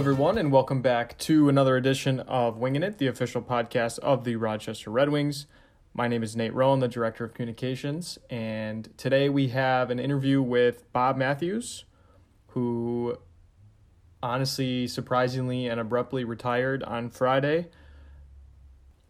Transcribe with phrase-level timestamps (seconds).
[0.00, 4.36] Everyone, and welcome back to another edition of Winging It, the official podcast of the
[4.36, 5.46] Rochester Red Wings.
[5.92, 10.40] My name is Nate Rowan, the Director of Communications, and today we have an interview
[10.40, 11.84] with Bob Matthews,
[12.46, 13.18] who
[14.22, 17.68] honestly, surprisingly, and abruptly retired on Friday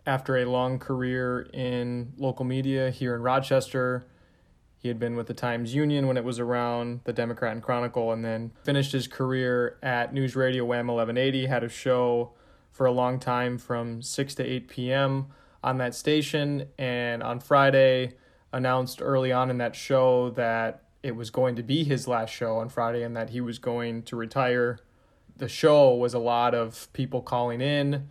[0.05, 4.07] after a long career in local media here in Rochester.
[4.80, 8.12] He had been with the Times Union when it was around, the Democrat and Chronicle,
[8.12, 11.47] and then finished his career at News Radio Wham 1180.
[11.47, 12.33] Had a show
[12.73, 15.27] for a long time from 6 to 8 p.m.
[15.62, 16.66] on that station.
[16.79, 18.15] And on Friday,
[18.55, 22.56] announced early on in that show that it was going to be his last show
[22.56, 24.78] on Friday and that he was going to retire.
[25.37, 28.08] The show was a lot of people calling in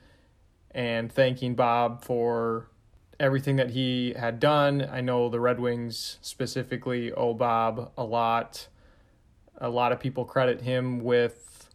[0.71, 2.68] and thanking Bob for
[3.19, 4.87] everything that he had done.
[4.91, 8.67] I know the Red Wings specifically owe Bob a lot.
[9.57, 11.69] A lot of people credit him with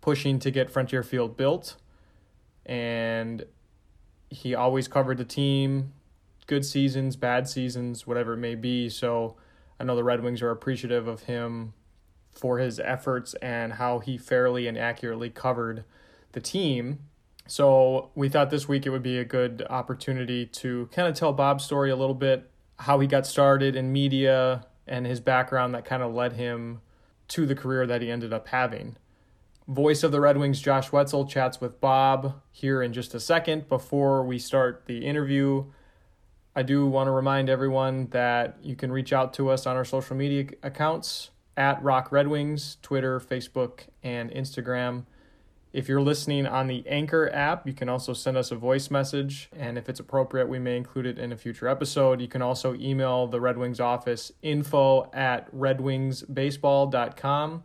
[0.00, 1.76] pushing to get Frontier Field built,
[2.66, 3.44] and
[4.30, 5.92] he always covered the team,
[6.46, 8.88] good seasons, bad seasons, whatever it may be.
[8.88, 9.36] So
[9.78, 11.74] I know the Red Wings are appreciative of him
[12.32, 15.84] for his efforts and how he fairly and accurately covered
[16.32, 17.00] the team.
[17.50, 21.32] So we thought this week it would be a good opportunity to kind of tell
[21.32, 22.48] Bob's story a little bit,
[22.78, 26.80] how he got started in media and his background that kind of led him
[27.26, 28.96] to the career that he ended up having.
[29.66, 33.68] Voice of the Red Wings, Josh Wetzel, chats with Bob here in just a second.
[33.68, 35.64] Before we start the interview,
[36.54, 39.84] I do want to remind everyone that you can reach out to us on our
[39.84, 45.06] social media accounts at Roc Red Wings, Twitter, Facebook, and Instagram.
[45.72, 49.48] If you're listening on the Anchor app, you can also send us a voice message,
[49.56, 52.20] and if it's appropriate, we may include it in a future episode.
[52.20, 57.62] You can also email the Red Wings office info at redwingsbaseball.com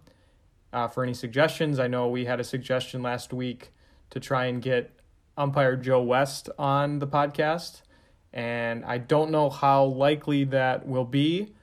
[0.72, 1.80] uh, for any suggestions.
[1.80, 3.72] I know we had a suggestion last week
[4.12, 4.92] to try and get
[5.36, 7.82] umpire Joe West on the podcast,
[8.32, 11.56] and I don't know how likely that will be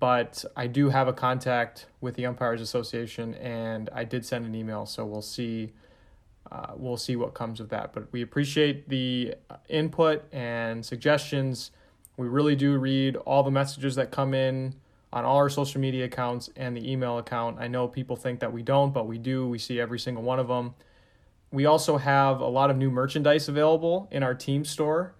[0.00, 4.54] but I do have a contact with the Umpires Association, and I did send an
[4.54, 5.72] email, so we'll see.
[6.50, 7.92] Uh, we'll see what comes of that.
[7.92, 9.34] But we appreciate the
[9.68, 11.70] input and suggestions.
[12.16, 14.74] We really do read all the messages that come in
[15.12, 17.58] on all our social media accounts and the email account.
[17.60, 19.46] I know people think that we don't, but we do.
[19.46, 20.74] We see every single one of them.
[21.52, 25.14] We also have a lot of new merchandise available in our team store.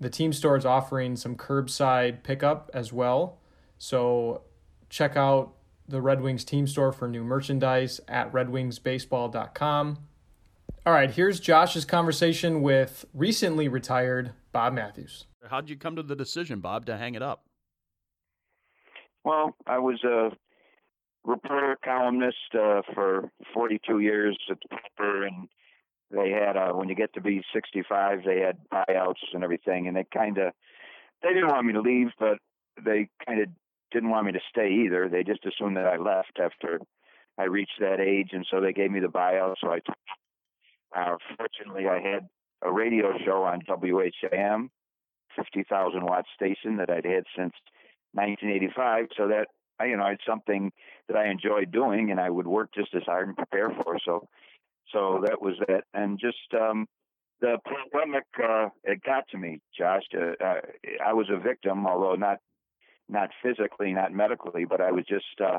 [0.00, 3.39] The team store is offering some curbside pickup as well.
[3.80, 4.42] So
[4.90, 5.54] check out
[5.88, 9.98] the Red Wings team store for new merchandise at redwingsbaseball.com.
[10.84, 15.24] All right, here's Josh's conversation with recently retired Bob Matthews.
[15.48, 17.44] How'd you come to the decision, Bob, to hang it up?
[19.24, 20.30] Well, I was a
[21.24, 25.48] reporter columnist uh, for 42 years at the paper, and
[26.10, 29.96] they had uh, when you get to be 65, they had buyouts and everything, and
[29.96, 30.52] they kind of
[31.22, 32.38] they didn't want me to leave, but
[32.84, 33.48] they kind of
[33.92, 35.08] didn't want me to stay either.
[35.08, 36.80] They just assumed that I left after
[37.38, 39.56] I reached that age, and so they gave me the buyout.
[39.60, 39.96] So I took.
[40.94, 42.28] Uh, fortunately, I had
[42.62, 44.70] a radio show on WHAM,
[45.36, 47.54] 50,000 watt station that I'd had since
[48.12, 49.06] 1985.
[49.16, 49.46] So that
[49.80, 50.70] I, you know, it's something
[51.08, 53.98] that I enjoyed doing, and I would work just as hard and prepare for.
[54.04, 54.28] So,
[54.92, 55.84] so that was it.
[55.94, 56.86] And just um,
[57.40, 60.02] the pandemic, uh, it got to me, Josh.
[60.14, 60.60] Uh, uh,
[61.04, 62.38] I was a victim, although not
[63.10, 65.40] not physically, not medically, but I was just.
[65.40, 65.58] Uh,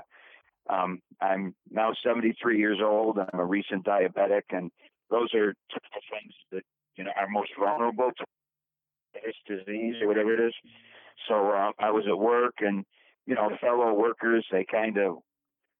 [0.69, 3.17] um, I'm now 73 years old.
[3.17, 4.72] I'm a recent diabetic, and
[5.09, 6.62] those are typical things that
[6.95, 8.25] you know are most vulnerable to
[9.13, 10.53] this disease or whatever it is.
[11.28, 12.85] So uh, I was at work, and
[13.25, 15.18] you know, fellow workers, they kind of,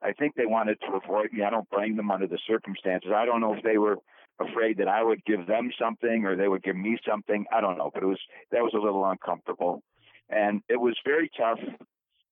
[0.02, 1.44] I think they wanted to avoid me.
[1.44, 3.12] I don't blame them under the circumstances.
[3.16, 3.98] I don't know if they were
[4.40, 7.46] afraid that I would give them something or they would give me something.
[7.52, 8.20] I don't know, but it was
[8.52, 9.84] that was a little uncomfortable.
[10.32, 11.60] And it was very tough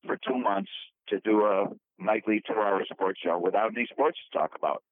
[0.05, 0.71] for two months
[1.09, 1.65] to do a
[1.99, 4.83] nightly two hour sports show without any sports to talk about.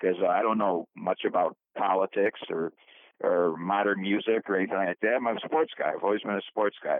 [0.00, 2.72] Because I don't know much about politics or
[3.22, 5.14] or modern music or anything like that.
[5.14, 5.92] I'm a sports guy.
[5.94, 6.98] I've always been a sports guy.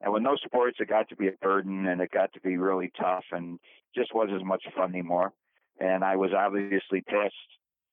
[0.00, 2.56] And with no sports, it got to be a burden and it got to be
[2.56, 3.58] really tough and
[3.94, 5.32] just wasn't as much fun anymore.
[5.80, 7.34] And I was obviously past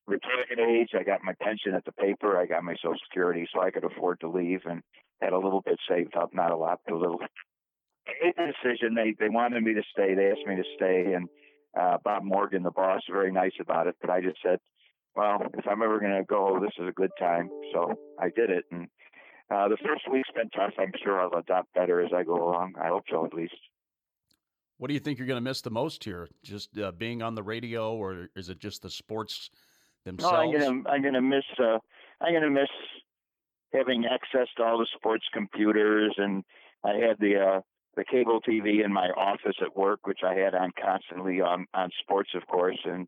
[0.07, 0.89] retirement age.
[0.97, 2.37] I got my pension at the paper.
[2.37, 4.81] I got my Social Security, so I could afford to leave and
[5.21, 7.19] had a little bit saved up, not a lot, but a little.
[8.07, 8.95] I made the decision.
[8.95, 10.15] They they wanted me to stay.
[10.15, 11.29] They asked me to stay, and
[11.79, 13.95] uh, Bob Morgan, the boss, very nice about it.
[14.01, 14.59] But I just said,
[15.15, 17.49] well, if I'm ever going to go, this is a good time.
[17.73, 18.87] So I did it, and
[19.49, 20.73] uh, the first week's been tough.
[20.79, 22.73] I'm sure I'll adapt better as I go along.
[22.81, 23.55] I hope so, at least.
[24.77, 26.27] What do you think you're going to miss the most here?
[26.43, 29.51] Just uh, being on the radio, or is it just the sports
[30.05, 30.33] themselves?
[30.33, 31.79] No, I'm gonna I'm gonna miss uh,
[32.19, 32.69] I'm gonna miss
[33.73, 36.43] having access to all the sports computers, and
[36.83, 37.61] I had the uh,
[37.95, 41.89] the cable TV in my office at work, which I had on constantly on on
[42.01, 43.07] sports, of course, and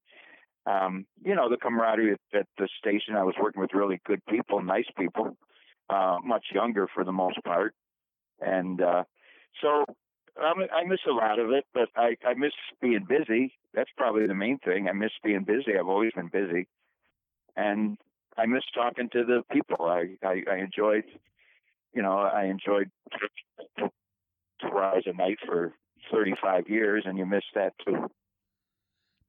[0.66, 3.16] um, you know the camaraderie at, at the station.
[3.16, 5.38] I was working with really good people, nice people,
[5.90, 7.74] uh, much younger for the most part,
[8.40, 9.04] and uh,
[9.62, 9.86] so
[10.42, 11.66] um, I miss a lot of it.
[11.74, 13.54] But I, I miss being busy.
[13.74, 14.88] That's probably the main thing.
[14.88, 15.78] I miss being busy.
[15.80, 16.68] I've always been busy,
[17.56, 17.98] and
[18.38, 19.86] I miss talking to the people.
[19.86, 21.06] I I, I enjoyed,
[21.94, 22.90] you know, I enjoyed
[23.78, 25.74] to rise a night for
[26.12, 28.10] 35 years, and you miss that too.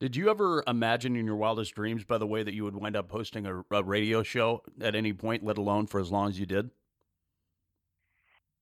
[0.00, 2.96] Did you ever imagine in your wildest dreams, by the way, that you would wind
[2.96, 6.38] up hosting a, a radio show at any point, let alone for as long as
[6.38, 6.70] you did?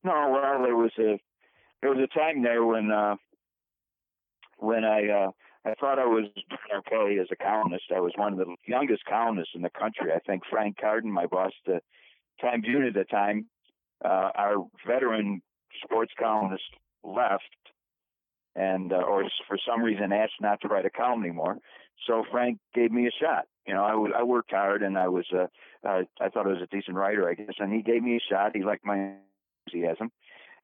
[0.05, 1.19] No, well, there was a
[1.81, 3.17] there was a time there when uh,
[4.59, 5.31] when I uh,
[5.65, 7.85] I thought I was doing okay as a columnist.
[7.95, 10.13] I was one of the youngest columnists in the country.
[10.15, 11.81] I think Frank Carden, my boss, the
[12.41, 13.47] Times Union at the time,
[14.05, 14.57] uh, our
[14.87, 15.41] veteran
[15.85, 16.65] sports columnist
[17.05, 17.45] left,
[18.57, 21.59] and uh, or for some reason asked not to write a column anymore.
[22.07, 23.45] So Frank gave me a shot.
[23.67, 25.47] You know, I I worked hard, and I was uh,
[25.87, 28.33] uh, I thought I was a decent writer, I guess, and he gave me a
[28.35, 28.57] shot.
[28.57, 29.13] He liked my
[29.67, 30.11] enthusiasm,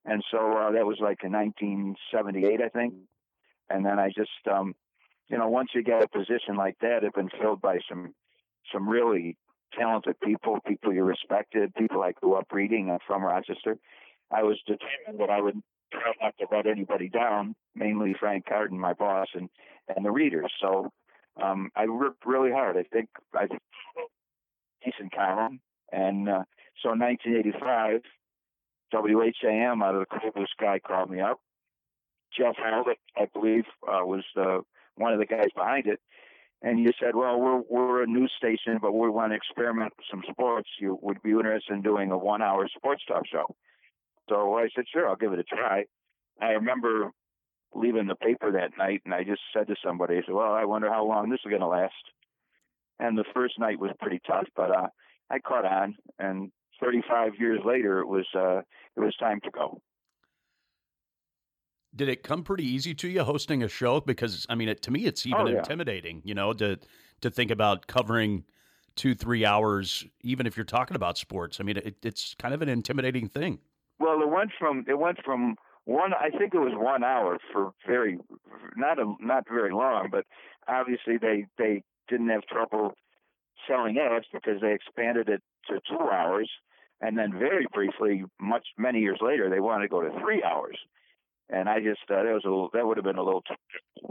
[0.04, 2.94] and so uh, that was like in 1978, I think.
[3.70, 4.74] And then I just, um,
[5.28, 8.14] you know, once you get a position like that, it's been filled by some
[8.72, 9.36] some really
[9.78, 12.90] talented people, people you respected, people I grew up reading.
[12.90, 13.76] I'm from Rochester.
[14.30, 15.60] I was determined that I would
[15.92, 19.48] try not to let anybody down, mainly Frank Carden, my boss, and
[19.94, 20.52] and the readers.
[20.60, 20.90] So
[21.42, 22.76] um, I worked really hard.
[22.76, 23.58] I think I did
[24.84, 25.60] decent column,
[25.92, 26.44] and uh,
[26.82, 28.00] so in 1985,
[28.92, 31.40] WHAM out of the blue sky called me up.
[32.36, 34.62] Jeff Howlett, I believe, uh, was the
[34.98, 36.00] one of the guys behind it,
[36.62, 40.06] and you said, "Well, we're we're a news station, but we want to experiment with
[40.10, 40.68] some sports.
[40.80, 43.56] You would be interested in doing a one-hour sports talk show."
[44.28, 45.84] So I said, sure, I'll give it a try.
[46.40, 47.10] I remember
[47.74, 50.64] leaving the paper that night, and I just said to somebody, I said, well, I
[50.64, 51.94] wonder how long this is going to last.
[52.98, 54.88] And the first night was pretty tough, but uh,
[55.30, 56.50] I caught on, and
[56.80, 58.58] 35 years later, it was uh,
[58.96, 59.80] it was time to go.
[61.98, 64.00] Did it come pretty easy to you hosting a show?
[64.00, 65.58] Because I mean, it, to me, it's even Oh, yeah.
[65.58, 66.22] intimidating.
[66.24, 66.78] You know, to
[67.20, 68.44] to think about covering
[68.94, 71.58] two, three hours, even if you're talking about sports.
[71.60, 73.58] I mean, it, it's kind of an intimidating thing.
[73.98, 75.56] Well, it went from it went from
[75.86, 76.12] one.
[76.14, 78.16] I think it was one hour for very
[78.76, 80.24] not a not very long, but
[80.68, 82.94] obviously they they didn't have trouble
[83.66, 86.48] selling ads because they expanded it to two hours,
[87.00, 90.78] and then very briefly, much many years later, they wanted to go to three hours,
[91.50, 93.42] and I just uh, that was a little, that would have been a little.
[93.42, 94.08] Too,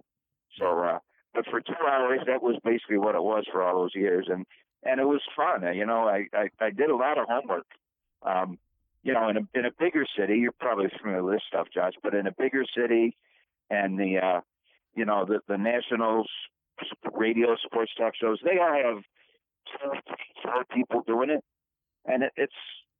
[0.60, 1.00] so, uh,
[1.34, 4.45] but for two hours, that was basically what it was for all those years, and
[4.84, 5.63] and it was fun.
[5.75, 7.68] You know, I I, I did a lot of homework.
[8.24, 8.57] Um,
[9.04, 11.94] you know, in a in a bigger city, you're probably familiar with this stuff, Josh,
[12.04, 13.16] but in a bigger city,
[13.69, 14.42] and the uh,
[14.95, 16.25] you know the the national
[17.13, 19.03] radio sports talk shows, they all have
[19.72, 20.12] two,
[20.44, 21.44] four people doing it,
[22.06, 22.53] and it, it's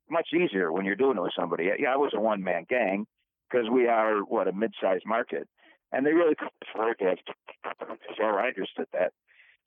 [0.10, 1.70] much easier when you're doing it with somebody.
[1.79, 3.06] Yeah, I was a one man gang
[3.50, 5.48] because we are what a mid sized market,
[5.92, 7.96] and they really two people.
[8.18, 9.13] So I understood that.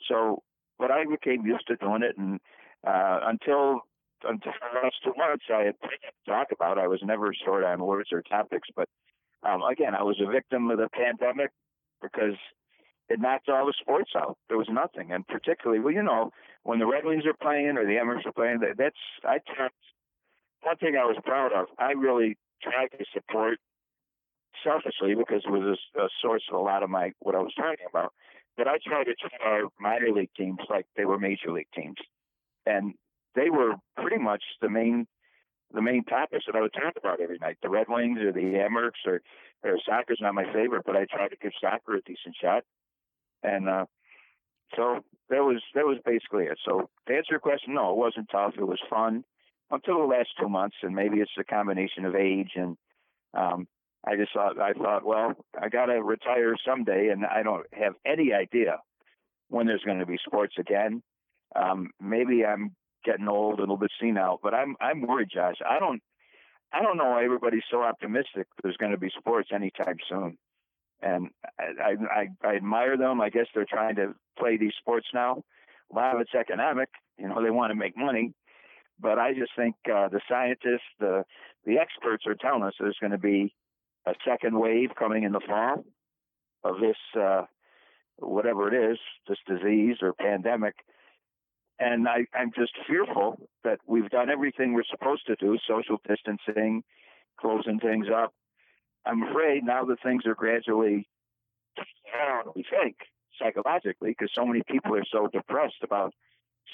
[0.08, 0.42] So,
[0.78, 2.40] but I became used to doing it, and
[2.86, 3.80] uh, until
[4.24, 5.74] until the last two months, I had
[6.26, 6.78] talk about.
[6.78, 8.88] I was never short on words or topics, but
[9.42, 11.50] um, again, I was a victim of the pandemic
[12.02, 12.36] because
[13.08, 14.36] it knocked all the sports out.
[14.48, 16.30] There was nothing, and particularly, well, you know,
[16.62, 19.70] when the Red Wings are playing or the Amerks are playing, that, that's I tried.
[20.62, 23.58] One thing I was proud of, I really tried to support
[24.64, 27.54] selfishly because it was a, a source of a lot of my what I was
[27.54, 28.12] talking about.
[28.56, 31.96] But I tried to treat our minor league teams like they were major league teams,
[32.66, 32.94] and
[33.34, 35.06] they were pretty much the main
[35.72, 37.58] the main topics that I would talk about every night.
[37.62, 39.22] The Red Wings or the Amerks or
[39.62, 42.64] or soccer's not my favorite, but I tried to give soccer a decent shot.
[43.42, 43.86] And uh
[44.76, 46.58] so that was that was basically it.
[46.64, 48.54] So to answer your question, no, it wasn't tough.
[48.58, 49.24] It was fun
[49.70, 52.76] until the last two months, and maybe it's a combination of age and
[53.34, 53.68] um
[54.06, 58.32] I just thought I thought, well, I gotta retire someday and I don't have any
[58.32, 58.78] idea
[59.48, 61.02] when there's gonna be sports again.
[61.54, 65.56] Um maybe I'm getting old, a little bit senile, but I'm I'm worried, Josh.
[65.68, 66.02] I don't
[66.72, 70.38] I don't know why everybody's so optimistic there's going to be sports anytime soon.
[71.02, 71.28] And
[71.58, 73.20] I, I I admire them.
[73.20, 75.42] I guess they're trying to play these sports now.
[75.90, 76.88] A lot of it's economic.
[77.18, 78.34] You know, they want to make money.
[79.00, 81.24] But I just think uh, the scientists, the
[81.64, 83.54] the experts are telling us there's going to be
[84.10, 85.84] a second wave coming in the fall
[86.64, 87.42] of this uh,
[88.18, 88.98] whatever it is,
[89.28, 90.74] this disease or pandemic
[91.78, 96.82] And I, I'm just fearful that we've done everything we're supposed to do, social distancing,
[97.40, 98.34] closing things up.
[99.06, 101.08] I'm afraid now that things are gradually
[102.12, 102.96] down, we think,
[103.40, 106.12] psychologically, because so many people are so depressed about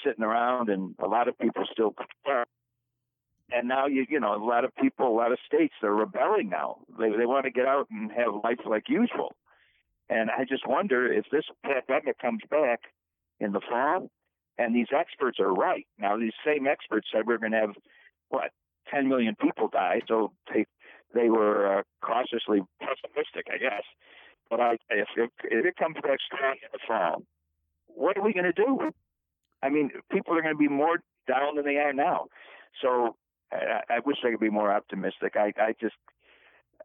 [0.05, 1.95] sitting around and a lot of people still
[3.51, 6.49] and now you you know a lot of people a lot of states they're rebelling
[6.49, 6.77] now.
[6.99, 9.35] They they want to get out and have life like usual.
[10.09, 12.79] And i just wonder if this pandemic comes back
[13.39, 14.09] in the fall
[14.57, 15.85] and these experts are right.
[15.97, 17.75] Now these same experts said we're going to have
[18.29, 18.51] what
[18.91, 20.65] 10 million people die so they
[21.13, 23.83] they were uh, cautiously pessimistic i guess.
[24.49, 27.23] But I, if, it, if it comes back strong in the fall
[27.87, 28.91] what are we going to do?
[29.63, 32.27] I mean, people are going to be more down than they are now.
[32.81, 33.15] So
[33.51, 35.35] I, I wish I could be more optimistic.
[35.35, 35.95] I, I just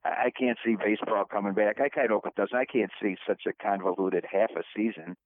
[0.04, 1.80] I can't see baseball coming back.
[1.80, 2.56] I kind of hope it doesn't.
[2.56, 5.16] I can't see such a convoluted half a season.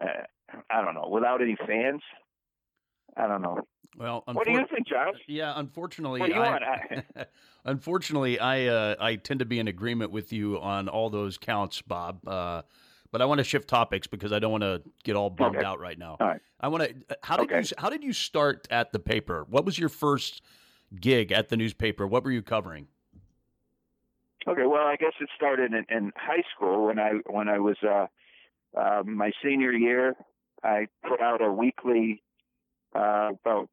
[0.00, 0.24] Uh,
[0.70, 1.08] I don't know.
[1.10, 2.02] Without any fans,
[3.16, 3.60] I don't know.
[3.96, 5.14] Well, what do you think, Josh?
[5.28, 7.28] Yeah, unfortunately, what do you I, want?
[7.64, 11.82] unfortunately, I uh, I tend to be in agreement with you on all those counts,
[11.82, 12.26] Bob.
[12.26, 12.62] Uh,
[13.10, 15.66] but I want to shift topics because I don't want to get all bummed okay.
[15.66, 16.16] out right now.
[16.18, 16.40] All right.
[16.58, 17.16] I want to.
[17.22, 17.60] How did okay.
[17.60, 19.44] you How did you start at the paper?
[19.50, 20.40] What was your first
[21.00, 22.06] gig at the newspaper?
[22.06, 22.88] What were you covering?
[24.46, 27.76] Okay, well, I guess it started in, in high school when I when I was
[27.82, 28.06] uh,
[28.76, 30.14] uh, my senior year.
[30.64, 32.22] I put out a weekly
[32.94, 33.68] uh, about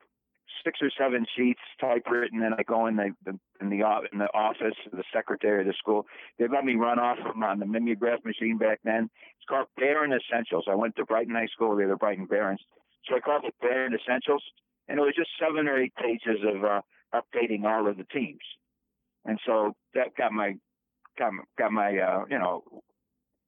[0.63, 4.31] six or seven sheets typewritten, and I go in the, the in the in the
[4.33, 6.05] office, of the secretary of the school.
[6.37, 9.09] They let me run off them on the mimeograph machine back then.
[9.37, 10.65] It's called Barron Essentials.
[10.69, 11.75] I went to Brighton High School.
[11.75, 12.61] They were Brighton Barons,
[13.07, 14.43] so I called it Barron Essentials,
[14.87, 16.81] and it was just seven or eight pages of uh,
[17.13, 18.39] updating all of the teams.
[19.25, 20.53] And so that got my
[21.17, 22.63] got got my uh, you know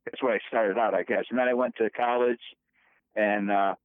[0.06, 1.26] that's where I started out, I guess.
[1.30, 2.42] And then I went to college,
[3.16, 3.76] and uh,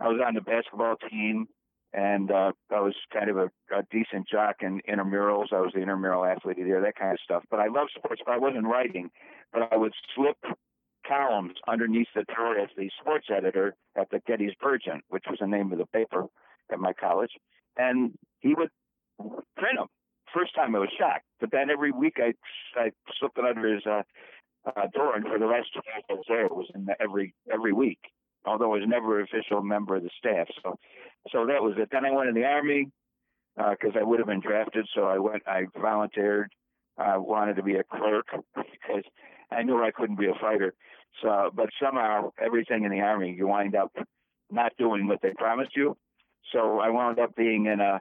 [0.00, 1.48] I was on the basketball team
[1.96, 5.52] and uh, I was kind of a, a decent jock in intramurals.
[5.52, 7.42] I was the intramural athlete there, that kind of stuff.
[7.50, 9.10] But I love sports, but I wasn't writing.
[9.52, 10.36] But I would slip
[11.08, 15.72] columns underneath the door as the sports editor at the Gettysburgian, which was the name
[15.72, 16.26] of the paper
[16.70, 17.30] at my college,
[17.78, 18.70] and he would
[19.18, 19.86] them.
[20.34, 22.34] First time I was shocked, but then every week I
[22.78, 24.02] I slipped it under his uh,
[24.66, 26.94] uh, door, and for the rest of the I was there, it was in the,
[27.00, 28.00] every every week
[28.46, 30.46] although I was never an official member of the staff.
[30.62, 30.78] So,
[31.30, 31.88] so that was it.
[31.90, 32.88] Then I went in the army
[33.56, 34.86] because uh, I would have been drafted.
[34.94, 35.42] So I went.
[35.46, 36.50] I volunteered.
[36.98, 39.04] I wanted to be a clerk because
[39.50, 40.74] I knew I couldn't be a fighter.
[41.22, 43.92] So, but somehow everything in the army, you wind up
[44.50, 45.96] not doing what they promised you.
[46.52, 48.00] So I wound up being in a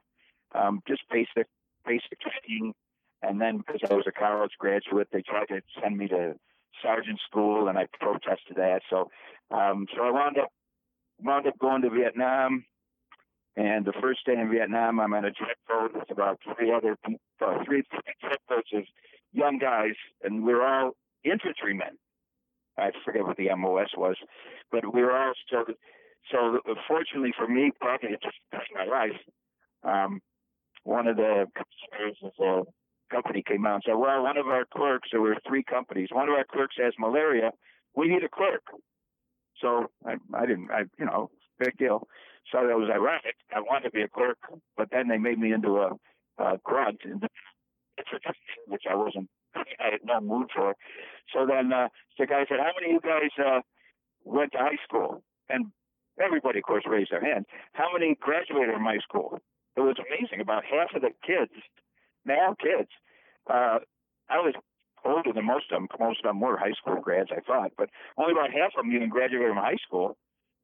[0.54, 1.48] um, just basic
[1.86, 2.74] basic training,
[3.22, 6.36] and then because I was a college graduate, they tried to send me to
[6.82, 8.82] sergeant school, and I protested that.
[8.90, 9.10] So,
[9.52, 10.50] um, so I wound up
[11.22, 12.66] wound up going to Vietnam.
[13.58, 16.98] And the first day in Vietnam, I'm on a jet boat with about three other
[17.08, 17.84] uh, three
[18.22, 18.84] jet boats of
[19.32, 20.92] young guys, and we're all
[21.24, 21.98] infantrymen.
[22.78, 24.18] I forget what the MOS was,
[24.72, 25.64] but we were all so.
[26.32, 29.12] So fortunately for me, probably it just touched my life.
[29.84, 30.22] Um,
[30.86, 31.46] one of the
[32.40, 32.62] uh,
[33.12, 36.30] company came out and said, well, one of our clerks, there were three companies, one
[36.30, 37.52] of our clerks has malaria.
[37.96, 38.64] We need a clerk.
[39.62, 42.08] So I, I didn't, I, you know, big deal.
[42.52, 43.36] So that was ironic.
[43.54, 44.38] I wanted to be a clerk,
[44.78, 45.92] but then they made me into a,
[46.38, 47.00] a grunt,
[48.68, 50.76] which I wasn't, I had no mood for.
[51.34, 51.88] So then uh,
[52.20, 53.62] the guy said, how many of you guys uh,
[54.24, 55.24] went to high school?
[55.50, 55.72] And
[56.22, 57.46] everybody, of course, raised their hand.
[57.74, 59.40] How many graduated from high school?
[59.76, 60.42] It was amazing.
[60.42, 61.52] About half of the kids
[62.26, 62.90] now kids.
[63.48, 63.80] Uh,
[64.30, 64.54] I was
[65.06, 65.88] older than most of them.
[66.00, 68.94] Most of them were high school grads, I thought, but only about half of them
[68.94, 70.18] even graduated from high school.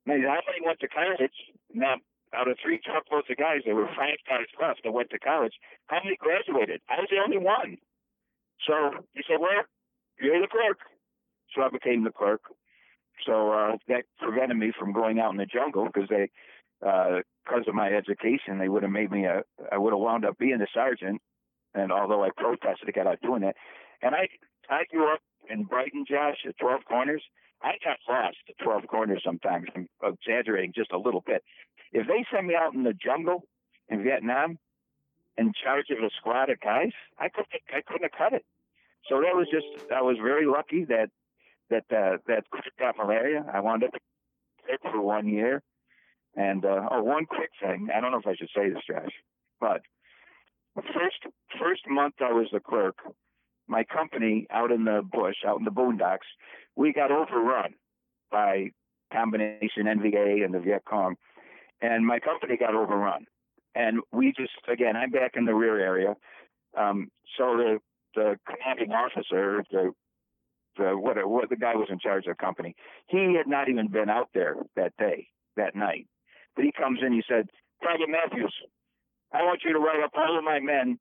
[0.05, 1.37] Now, how many went to college?
[1.73, 2.01] Now,
[2.33, 5.53] out of three truckloads of guys, there were five guys left that went to college.
[5.87, 6.81] How many graduated?
[6.89, 7.77] I was the only one.
[8.65, 9.61] So he said, "Well,
[10.19, 10.79] you're the clerk."
[11.53, 12.41] So I became the clerk.
[13.25, 16.31] So uh, that prevented me from going out in the jungle because they,
[16.81, 19.43] because uh, of my education, they would have made me a.
[19.71, 21.21] I would have wound up being a sergeant
[21.73, 23.55] and although I protested to get out doing that,
[24.01, 24.27] and I
[24.69, 27.23] I grew up in Brighton, Josh, at 12 Corners.
[27.61, 29.67] I got lost at 12 Corners sometimes.
[29.75, 31.43] I'm exaggerating just a little bit.
[31.91, 33.43] If they send me out in the jungle
[33.87, 34.57] in Vietnam
[35.37, 38.45] in charge of a squad of guys, I couldn't I couldn't have cut it.
[39.09, 41.09] So that was just I was very lucky that
[41.69, 42.45] that uh, that
[42.79, 43.45] got malaria.
[43.51, 43.91] I wound up
[44.67, 45.61] sick for one year.
[46.35, 47.89] And uh, oh, one quick thing.
[47.95, 49.11] I don't know if I should say this, Josh,
[49.59, 49.81] but
[50.75, 52.95] first first month I was the clerk,
[53.67, 56.27] my company out in the bush, out in the boondocks,
[56.75, 57.73] we got overrun
[58.31, 58.71] by
[59.11, 61.15] combination NVA and the Viet Cong.
[61.81, 63.25] and my company got overrun.
[63.75, 66.15] And we just again, I'm back in the rear area.
[66.77, 67.79] Um, so the
[68.15, 69.91] the commanding officer, the
[70.77, 72.75] the what, what the guy was in charge of the company,
[73.07, 76.07] he had not even been out there that day, that night.
[76.55, 77.49] But he comes in, he said,
[77.81, 78.53] Private Matthews,
[79.33, 80.99] I want you to write up all of my men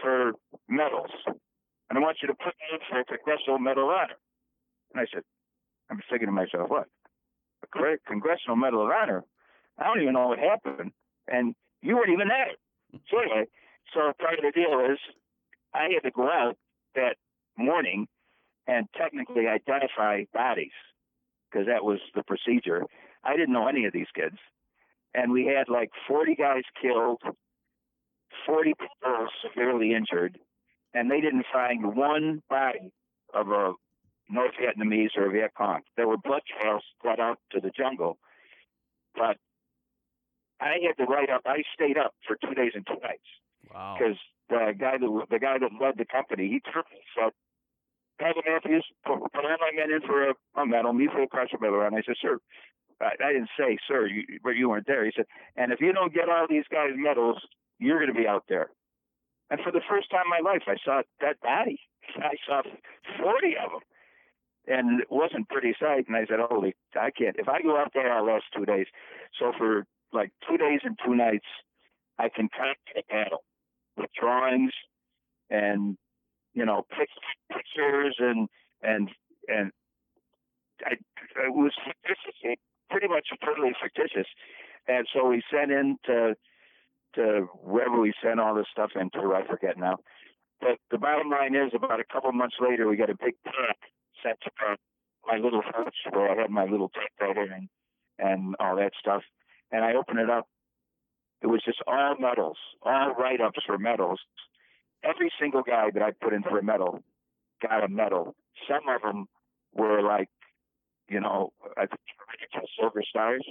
[0.00, 0.32] for
[0.68, 1.10] medals.
[1.26, 4.18] And I want you to put me in for a Congressional Medal of Honor.
[4.92, 5.22] And I said,
[5.90, 6.86] I'm thinking to myself, what?
[7.64, 9.24] A Congressional Medal of Honor?
[9.78, 10.92] I don't even know what happened.
[11.26, 12.54] And you weren't even there.
[13.10, 13.46] So anyway,
[13.94, 14.98] so part of the deal is
[15.74, 16.56] I had to go out
[16.94, 17.16] that
[17.56, 18.06] morning
[18.66, 20.76] and technically identify bodies
[21.50, 22.84] because that was the procedure.
[23.24, 24.36] I didn't know any of these kids.
[25.14, 27.20] And we had like 40 guys killed,
[28.46, 30.38] 40 people severely injured,
[30.94, 32.92] and they didn't find one body
[33.34, 33.72] of a
[34.28, 35.80] North Vietnamese or a Viet Cong.
[35.96, 38.18] There were blood trails cut out to the jungle,
[39.14, 39.36] but
[40.60, 41.42] I had to write up.
[41.46, 43.26] I stayed up for two days and two nights.
[43.72, 43.96] Wow.
[43.98, 44.16] Because
[44.48, 47.32] the guy that the guy that led the company, he took me said,
[48.18, 51.26] "Kevin Matthews, put, put all my men in for a, a medal, me for a
[51.26, 52.38] crusher medal." And I said, "Sir."
[53.00, 55.04] I, I didn't say, "Sir," you, but you weren't there.
[55.04, 55.26] He said,
[55.56, 57.38] "And if you don't get all these guys medals,
[57.78, 58.70] you're going to be out there."
[59.50, 61.80] And for the first time in my life, I saw that body.
[62.16, 62.62] I saw
[63.20, 63.80] 40 of them.
[64.66, 66.06] And it wasn't pretty sight.
[66.06, 67.36] And I said, holy, I can't.
[67.36, 68.86] If I go out there, I'll last two days.
[69.38, 71.46] So for like two days and two nights,
[72.18, 73.42] I can kind of battle
[73.96, 74.72] with drawings
[75.48, 75.96] and
[76.54, 78.48] you know pictures and
[78.82, 79.10] and
[79.48, 79.72] and
[80.84, 81.72] I, it was
[82.90, 84.26] pretty much totally fictitious.
[84.88, 86.34] And so we sent in to
[87.16, 89.98] to wherever we sent all this stuff into, I forget now.
[90.60, 93.78] But the bottom line is, about a couple months later, we got a big pack
[94.22, 94.50] sent to
[95.26, 97.68] my little house where I had my little typewriter and
[98.18, 99.22] and all that stuff
[99.72, 100.46] and I opened it up.
[101.42, 104.20] It was just all medals, all write ups for medals.
[105.02, 107.02] Every single guy that I put in for a medal
[107.62, 108.34] got a medal.
[108.68, 109.26] Some of them
[109.72, 110.28] were like,
[111.10, 112.00] you know, I think
[112.78, 113.46] silver stars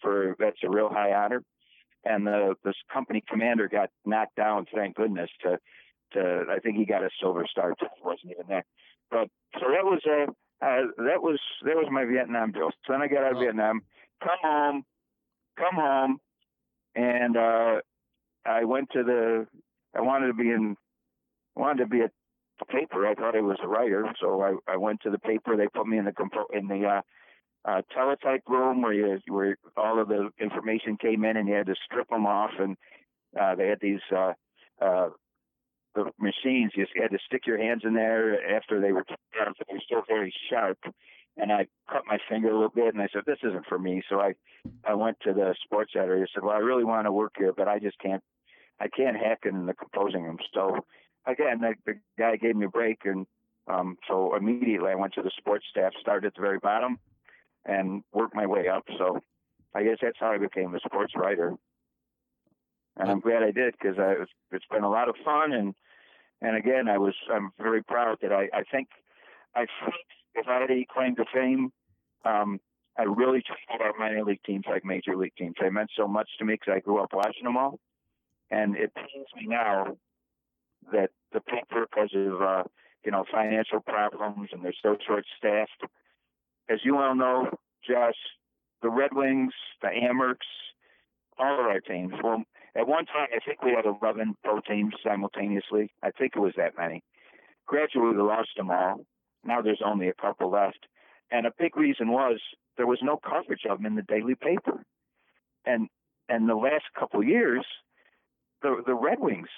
[0.00, 1.42] for that's a real high honor.
[2.04, 5.58] And the this company commander got knocked down, thank goodness, to
[6.12, 7.86] to I think he got a silver star too.
[8.02, 8.64] wasn't even there.
[9.10, 10.24] But so that was a
[10.64, 12.70] uh, that was that was my Vietnam deal.
[12.86, 13.40] So then I got out of oh.
[13.40, 13.82] Vietnam,
[14.22, 14.84] come home,
[15.58, 16.18] come home,
[16.94, 17.80] and uh,
[18.46, 19.46] I went to the.
[19.94, 20.76] I wanted to be in.
[21.54, 22.25] Wanted to be at the
[22.64, 23.06] paper.
[23.06, 25.56] I thought I was a writer, so I, I went to the paper.
[25.56, 26.12] They put me in the
[26.52, 27.02] in the uh,
[27.68, 31.66] uh, teletype room where you, where all of the information came in, and you had
[31.66, 32.76] to strip them off, and
[33.38, 34.32] uh, they had these uh,
[34.80, 35.08] uh,
[35.94, 36.72] the machines.
[36.74, 39.80] You had to stick your hands in there after they were down, but they were
[39.84, 40.78] still very sharp
[41.36, 44.02] and I cut my finger a little bit, and I said, "This isn't for me."
[44.08, 44.34] So I,
[44.84, 46.22] I went to the sports editor.
[46.22, 48.22] I said, "Well, I really want to work here, but I just can't,
[48.80, 50.78] I can't hack in the composing room." So
[51.26, 53.26] again, the, the guy gave me a break, and
[53.68, 56.98] um, so immediately I went to the sports staff, started at the very bottom,
[57.64, 58.84] and worked my way up.
[58.98, 59.20] So
[59.74, 61.54] I guess that's how I became a sports writer,
[62.96, 63.96] and I'm glad I did because
[64.52, 65.74] it's been a lot of fun, and
[66.40, 68.88] and again, I was I'm very proud that I I think
[69.54, 69.96] I think
[70.34, 71.72] if I had any claim to fame,
[72.24, 72.60] um,
[72.98, 75.56] I really treated our minor league teams like major league teams.
[75.60, 77.78] They meant so much to me because I grew up watching them all,
[78.50, 79.96] and it pains me now
[80.92, 82.62] that the paper, because of uh,
[83.04, 85.92] you know financial problems and they're so short-staffed.
[86.68, 87.50] As you all know,
[87.88, 88.16] Josh,
[88.82, 90.46] the Red Wings, the Amerks,
[91.38, 92.12] all of our teams.
[92.22, 92.42] Well,
[92.74, 95.92] at one time, I think we had 11 pro teams simultaneously.
[96.02, 97.02] I think it was that many.
[97.66, 99.06] Gradually, we lost them all.
[99.44, 100.86] Now there's only a couple left.
[101.30, 102.40] And a big reason was
[102.76, 104.84] there was no coverage of them in the daily paper.
[105.64, 105.88] And
[106.28, 107.64] and the last couple years,
[108.62, 109.48] the the Red Wings,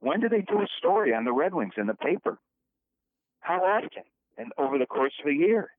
[0.00, 2.38] when do they do a story on the Red Wings in the paper?
[3.40, 4.02] How often?
[4.38, 5.70] And over the course of a year.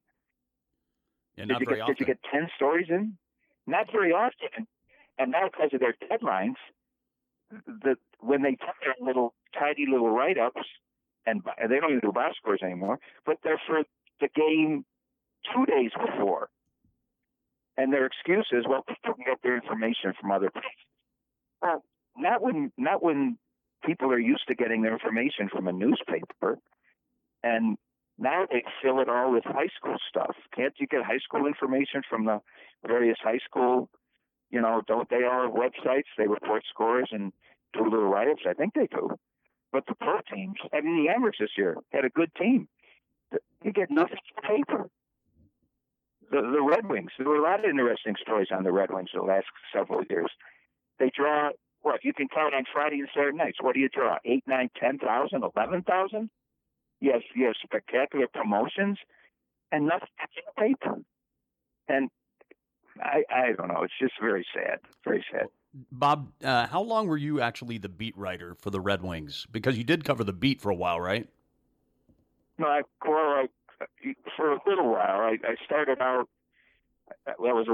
[1.36, 3.18] Yeah, did, you get, did you get ten stories in?
[3.68, 4.68] Not very often.
[5.20, 6.56] And now because of their deadlines,
[7.66, 10.66] the when they put their little tidy little write ups
[11.26, 13.84] and they don't even do box scores anymore, but they're for
[14.20, 14.86] the game
[15.54, 16.50] two days before.
[17.78, 20.70] And their excuse is, well, people can get their information from other places.
[21.62, 21.84] Well,
[22.18, 23.38] not when not when
[23.88, 26.60] people are used to getting their information from a newspaper,
[27.44, 27.78] and
[28.20, 30.36] now they fill it all with high school stuff.
[30.56, 32.42] Can't you get high school information from the
[32.86, 33.90] various high school?
[34.50, 36.10] You know, don't they all have websites?
[36.18, 37.34] They report scores and
[37.74, 38.46] do little write-ups.
[38.48, 39.06] I think they do.
[39.74, 42.68] But the pro teams, I mean, the Amerks this year had a good team.
[43.64, 44.90] You get nothing to paper.
[46.32, 47.12] the, the Red Wings.
[47.18, 50.32] There were a lot of interesting stories on the Red Wings the last several years.
[51.00, 51.52] They draw
[51.88, 53.58] what you can count on Friday and Saturday nights.
[53.62, 54.18] What do you draw?
[54.26, 56.30] Eight, nine, ten thousand, eleven thousand.
[57.00, 58.98] Yes, you have spectacular promotions,
[59.72, 60.96] and nothing in paper.
[61.88, 62.10] And
[63.02, 63.84] I, I don't know.
[63.84, 64.80] It's just very sad.
[65.04, 65.48] Very sad.
[65.92, 69.46] Bob, uh, how long were you actually the beat writer for the Red Wings?
[69.52, 71.28] Because you did cover the beat for a while, right?
[72.58, 73.48] No, I, well, I,
[74.36, 75.22] for a little while.
[75.22, 76.28] I, I started out.
[77.38, 77.74] Well, I was a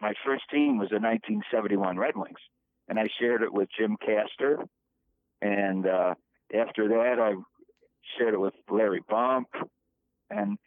[0.00, 2.38] my first team was the 1971 Red Wings,
[2.90, 4.58] and I shared it with Jim Castor.
[5.40, 6.14] And uh,
[6.52, 7.34] after that, I
[8.18, 9.48] shared it with Larry Bump
[10.28, 10.58] and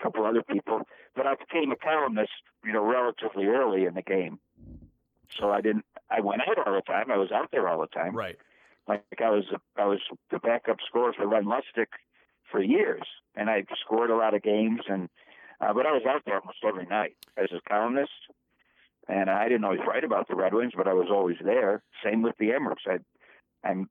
[0.00, 0.80] a couple other people.
[1.14, 2.32] But I became a columnist,
[2.64, 4.40] you know, relatively early in the game.
[5.38, 5.84] So I didn't.
[6.10, 7.10] I went out all the time.
[7.12, 8.16] I was out there all the time.
[8.16, 8.36] Right.
[8.88, 9.44] Like I was,
[9.76, 10.00] I was
[10.30, 11.88] the backup scorer for Len Lustig
[12.50, 13.02] for years,
[13.36, 14.80] and I scored a lot of games.
[14.88, 15.10] And
[15.60, 18.10] uh, but I was out there almost every night as a columnist,
[19.08, 21.82] and I didn't always write about the Red Wings, but I was always there.
[22.04, 22.86] Same with the Amerks.
[22.86, 22.98] I,
[23.66, 23.88] I'm,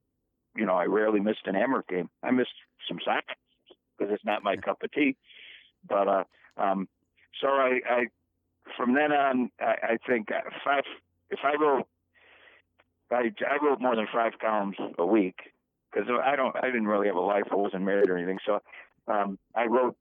[0.56, 2.10] you know, I rarely missed an Amerks game.
[2.24, 2.54] I missed
[2.88, 3.36] some soccer
[3.98, 5.16] because it's not my cup of tea.
[5.88, 6.24] But uh,
[6.58, 6.88] um,
[7.42, 8.06] so I, I,
[8.76, 10.84] from then on, I, I think uh, five.
[11.30, 11.88] If I wrote,
[13.12, 15.36] I, I wrote more than five columns a week
[15.92, 17.44] because I don't, I didn't really have a life.
[17.52, 18.40] I wasn't married or anything.
[18.46, 18.60] So
[19.08, 19.96] um, I wrote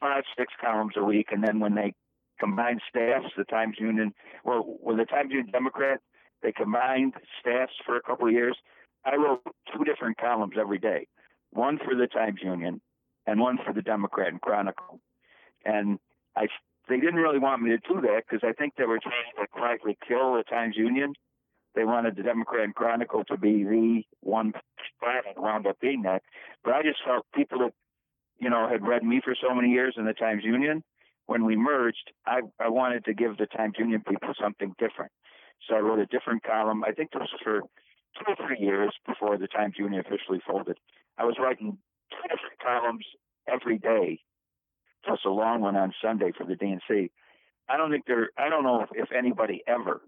[0.00, 1.94] five, six columns a week, and then when they
[2.38, 4.12] combined staffs, the Times Union,
[4.44, 6.00] well, when the Times Union Democrat,
[6.42, 8.56] they combined staffs for a couple of years.
[9.04, 9.42] I wrote
[9.72, 11.06] two different columns every day,
[11.50, 12.80] one for the Times Union
[13.26, 15.00] and one for the Democrat and Chronicle.
[15.64, 15.98] And
[16.36, 16.48] I,
[16.88, 19.46] they didn't really want me to do that because I think they were trying to
[19.48, 21.14] quietly kill the Times Union
[21.74, 24.52] they wanted the Democrat and Chronicle to be the one
[24.96, 26.22] spot and wound up being that.
[26.62, 27.72] But I just felt people that,
[28.38, 30.82] you know, had read me for so many years in the Times Union,
[31.26, 35.12] when we merged, I, I wanted to give the Times Union people something different.
[35.68, 36.84] So I wrote a different column.
[36.84, 40.78] I think this was for two or three years before the Times Union officially folded.
[41.18, 41.78] I was writing
[42.10, 43.04] two different columns
[43.48, 44.20] every day,
[45.04, 47.10] plus a long one on Sunday for the DNC.
[47.68, 48.30] I don't think there.
[48.36, 50.02] I don't know if, anybody ever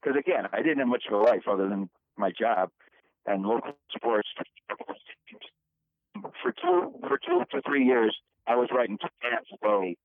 [0.00, 2.70] because again, I didn't have much of a life other than my job
[3.26, 4.28] and local sports.
[6.42, 8.16] For two for two to three years,
[8.46, 9.96] I was writing two a day,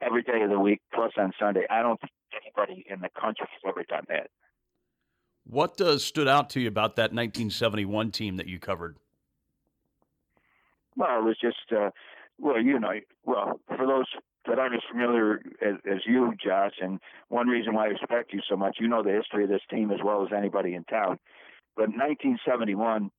[0.00, 1.66] every day of the week, plus on Sunday.
[1.70, 4.30] I don't think anybody in the country has ever done that.
[5.44, 8.96] What uh, stood out to you about that 1971 team that you covered?
[10.96, 11.90] Well, it was just, uh,
[12.38, 12.92] well, you know,
[13.24, 14.06] well, for those
[14.46, 18.40] that aren't as familiar as, as you, Josh, and one reason why I respect you
[18.48, 21.18] so much, you know the history of this team as well as anybody in town.
[21.76, 23.10] But in 1971,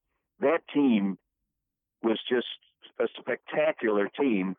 [0.41, 1.17] that team
[2.03, 2.47] was just
[2.99, 4.55] a spectacular team,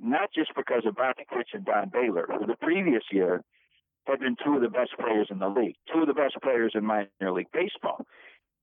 [0.00, 3.42] not just because of Bobby Grich and Don Baylor, who the previous year
[4.06, 6.72] had been two of the best players in the league, two of the best players
[6.74, 8.06] in minor league baseball.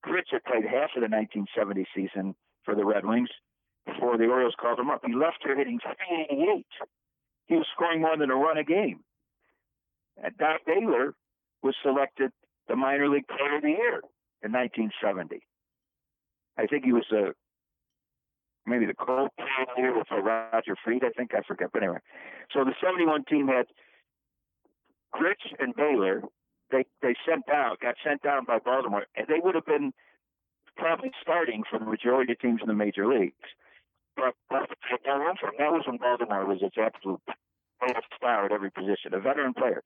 [0.06, 3.30] Grich had played half of the 1970 season for the Red Wings
[3.86, 5.02] before the Orioles called him up.
[5.06, 6.65] He left here hitting 388.
[7.48, 9.00] He was scoring more than a run a game.
[10.22, 11.13] And Don Baylor
[11.62, 12.32] was selected
[12.67, 14.02] the minor league player of the year
[14.43, 15.41] in 1970.
[16.58, 17.34] I think he was a
[18.65, 21.04] maybe the Colt player of the year with Roger Freed.
[21.04, 21.99] I think I forget, but anyway.
[22.54, 23.65] So the 71 team had
[25.13, 26.23] Grich and Baylor.
[26.71, 29.93] They they sent down got sent down by Baltimore, and they would have been
[30.76, 33.36] probably starting for the majority of teams in the major leagues.
[34.15, 34.69] But that
[35.10, 37.21] was when Baltimore was its absolute
[38.15, 39.84] star at every position, a veteran player.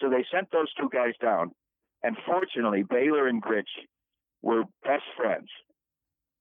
[0.00, 1.52] So they sent those two guys down,
[2.02, 3.88] and fortunately, Baylor and Grich
[4.42, 5.48] were best friends.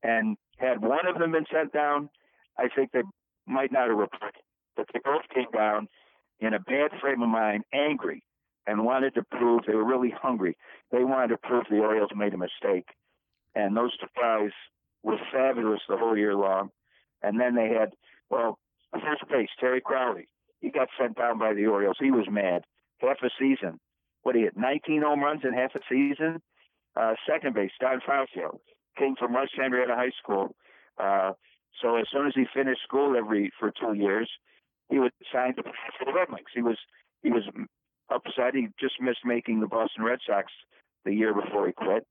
[0.04, 2.10] And had one of them been sent down,
[2.58, 3.04] I think they
[3.48, 4.41] might not have reported.
[4.76, 5.88] But they both came down
[6.39, 8.24] in a bad frame of mind, angry,
[8.67, 10.58] and wanted to prove they were really hungry.
[10.91, 12.88] They wanted to prove the Orioles made a mistake.
[13.56, 14.52] And those guys
[15.04, 16.69] were fabulous the whole year long.
[17.24, 17.93] And then they had,
[18.30, 18.60] well,
[18.93, 20.28] first base, Terry Crowley.
[20.62, 21.98] He got sent down by the Orioles.
[22.00, 22.63] He was mad.
[23.00, 23.80] Half a season.
[24.24, 24.58] What he hit?
[24.58, 26.41] 19 home runs in half a season.
[26.95, 28.60] Uh, second base, Don Faucio.
[29.00, 30.54] Came from West Henrietta High School.
[31.02, 31.32] Uh,
[31.82, 34.30] so as soon as he finished school every for two years,
[34.90, 36.52] he was signed to play for the Red Wings.
[36.54, 36.78] He was
[37.24, 37.44] he was
[38.10, 38.56] upset.
[38.56, 40.52] He just missed making the Boston Red Sox
[41.06, 42.06] the year before he quit.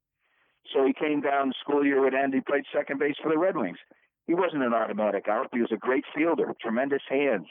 [0.72, 1.53] So he came down.
[1.61, 2.33] School year would end.
[2.33, 3.79] He played second base for the Red Wings.
[4.27, 5.48] He wasn't an automatic out.
[5.53, 7.46] He was a great fielder, tremendous hands,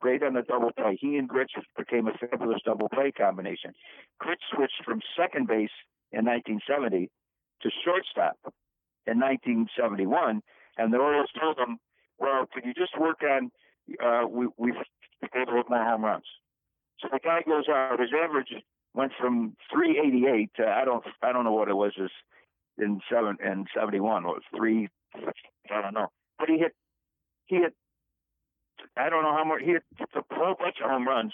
[0.00, 0.96] great on the double play.
[1.00, 3.72] He and Grich became a fabulous double play combination.
[4.22, 5.74] Grich switched from second base
[6.12, 7.10] in 1970
[7.62, 8.36] to shortstop
[9.06, 10.42] in 1971,
[10.76, 11.78] and the Orioles told him,
[12.18, 13.50] "Well, could you just work on?
[14.02, 14.74] Uh, we, we've
[15.22, 16.24] able to hit more home runs.
[17.00, 18.00] So the guy goes out.
[18.00, 18.52] His average
[18.94, 22.10] went from 388 to I don't I don't know what it was is
[22.78, 26.08] in seven and 71 was three I don't know,
[26.38, 26.72] but he hit
[27.46, 27.74] he hit
[28.96, 31.32] I don't know how much he hit a whole bunch of home runs.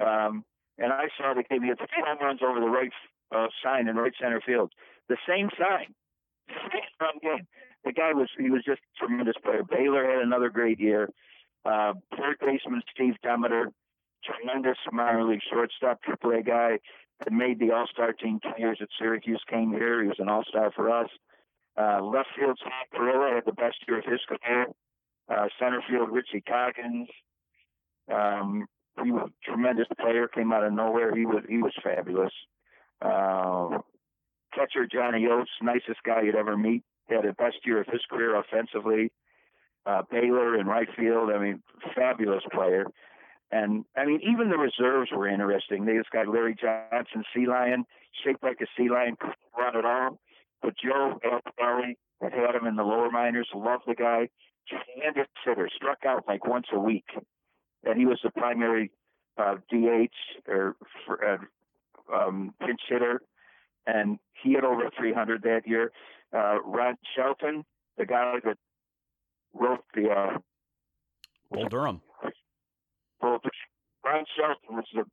[0.00, 0.44] Um,
[0.78, 1.62] and I saw the game.
[1.62, 2.92] He hit three home runs over the right
[3.34, 4.72] uh, sign in right center field.
[5.08, 5.94] The same sign,
[7.84, 9.62] The guy was he was just a tremendous player.
[9.62, 11.08] Baylor had another great year.
[11.64, 13.70] Uh, third baseman Steve Demeter,
[14.24, 16.78] tremendous minor league shortstop, AAA guy.
[17.20, 19.40] Had made the All Star team two years at Syracuse.
[19.48, 20.02] Came here.
[20.02, 21.08] He was an All Star for us.
[21.78, 24.66] Uh, left field, Hank Perilla had the best year of his career.
[25.28, 27.08] Uh, center field, Richie Coggins.
[28.12, 28.66] Um,
[29.02, 30.26] he was a tremendous player.
[30.28, 31.14] Came out of nowhere.
[31.14, 32.32] He was he was fabulous.
[33.00, 33.78] Uh,
[34.56, 36.82] catcher Johnny Oates, nicest guy you'd ever meet.
[37.08, 39.12] Had the best year of his career offensively.
[39.84, 41.30] Uh, Baylor in right field.
[41.30, 41.62] I mean,
[41.94, 42.86] fabulous player.
[43.52, 45.84] And I mean, even the reserves were interesting.
[45.84, 47.84] They just got Larry Johnson, sea lion,
[48.24, 49.16] shaped like a sea lion,
[49.56, 50.18] run at all.
[50.62, 54.28] But Joe Altobelli had had him in the lower minors, loved the guy.
[54.68, 57.06] Tremendous hitter, struck out like once a week.
[57.84, 58.90] And he was the primary
[59.38, 60.74] uh, DH or
[61.06, 61.38] for, uh,
[62.12, 63.22] um, pinch hitter.
[63.86, 65.92] And he had over 300 that year.
[66.32, 67.64] Uh, Ron Shelton,
[67.96, 68.58] the guy that
[69.54, 70.38] wrote the uh,
[71.50, 72.02] Bull Durham.
[73.22, 73.40] Well,
[74.04, 75.04] Ron Shelton was the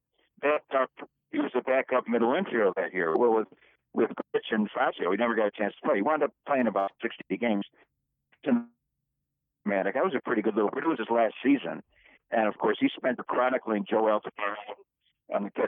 [0.42, 0.90] backup.
[1.32, 3.16] He was the backup middle infielder that year.
[3.16, 3.48] Well, with
[3.94, 5.98] with Grich and Fazio, he never got a chance to play.
[5.98, 7.66] He wound up playing about 60 games.
[8.44, 9.94] Dramatic.
[9.94, 10.72] That was a pretty good little.
[10.74, 11.84] But it was his last season,
[12.32, 14.76] and of course, he spent the chronicling Joe Altobelli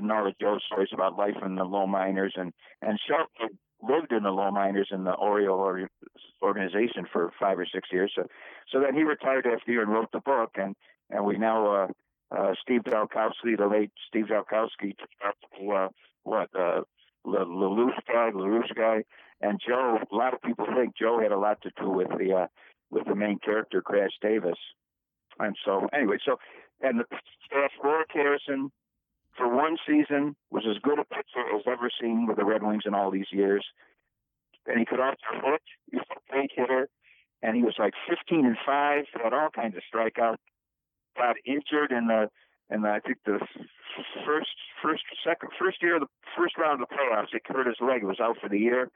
[0.01, 4.11] and all the Joe stories about life in the low miners, and and Shelton lived
[4.11, 5.87] in the low miners in the Oriole
[6.41, 8.11] organization for five or six years.
[8.15, 8.23] So,
[8.71, 10.75] so then he retired after year and wrote the book, and
[11.09, 11.87] and we now uh,
[12.35, 15.87] uh, Steve Dalkowski, the late Steve Dalkowski, uh,
[16.23, 16.81] what uh,
[17.25, 19.03] LaLoosh guy, LaLoosh guy,
[19.41, 19.99] and Joe.
[20.11, 22.47] A lot of people think Joe had a lot to do with the uh,
[22.91, 24.57] with the main character Crash Davis,
[25.39, 26.37] and so anyway, so
[26.81, 27.05] and the
[27.45, 28.71] staff Roric Harrison
[29.37, 32.83] for one season was as good a pitcher as ever seen with the Red Wings
[32.85, 33.65] in all these years,
[34.65, 35.61] and he could also hit.
[35.91, 36.87] He was a great hitter,
[37.41, 40.37] and he was like 15 and five, had all kinds of strikeouts
[41.17, 42.29] got injured in the
[42.69, 43.39] the, I think the
[44.25, 44.49] first
[44.81, 47.27] first second first year of the first round of the playoffs.
[47.31, 48.03] He hurt his leg.
[48.03, 48.89] Was out for the year.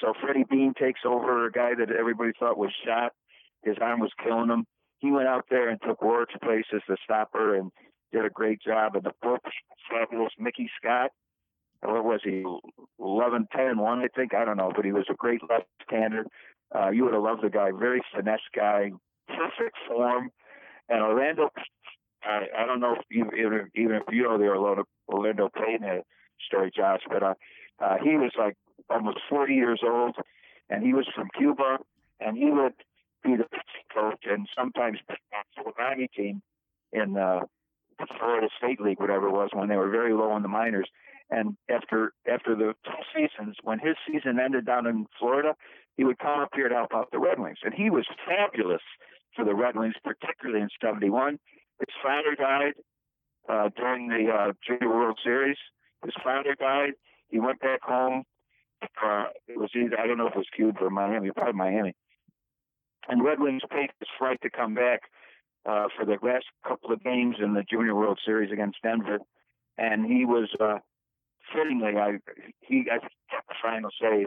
[0.00, 3.12] So Freddie Beene takes over a guy that everybody thought was shot.
[3.62, 4.64] His arm was killing him.
[4.98, 7.70] He went out there and took Roric's place as the stopper and
[8.12, 8.94] did a great job.
[8.94, 9.40] And the book,
[9.90, 11.10] fabulous Mickey Scott.
[11.82, 12.44] What was he?
[13.00, 14.34] 11, 10, 1, I think.
[14.34, 16.24] I don't know, but he was a great left-hander.
[16.74, 17.70] Uh, you would have loved the guy.
[17.76, 18.92] Very finesse guy.
[19.26, 20.30] Perfect form.
[20.88, 21.50] And Orlando,
[22.22, 26.02] I, I don't know if you, even, even if you know the Orlando, Orlando Peña
[26.46, 27.34] story, Josh, but uh,
[27.80, 28.56] uh, he was like
[28.90, 30.16] almost 40 years old,
[30.70, 31.78] and he was from Cuba,
[32.20, 32.74] and he would
[33.24, 35.18] be the pitching coach and sometimes pitch
[35.56, 36.42] for the Miami team
[36.92, 37.40] in uh,
[38.18, 40.88] Florida State League, whatever it was, when they were very low in the minors.
[41.30, 45.54] And after after the two seasons, when his season ended down in Florida,
[45.96, 48.82] he would come up here to help out the Red Wings, and he was fabulous
[49.34, 51.38] for the Red Wings, particularly in '71.
[51.78, 52.74] His father died
[53.48, 55.56] uh, during the uh, Junior World Series.
[56.04, 56.92] His father died.
[57.28, 58.24] He went back home.
[58.82, 61.94] Uh, it was either I don't know if it was Cuba or Miami, probably Miami.
[63.08, 65.02] And Red Wings paid his flight to come back
[65.66, 69.18] uh, for the last couple of games in the Junior World Series against Denver,
[69.78, 70.78] and he was uh,
[71.54, 72.18] fittingly, I
[72.60, 74.26] he I got the final save,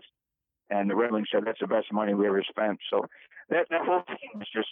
[0.69, 2.79] and the Red Wings said that's the best money we ever spent.
[2.89, 3.05] So
[3.49, 4.69] that that whole team was just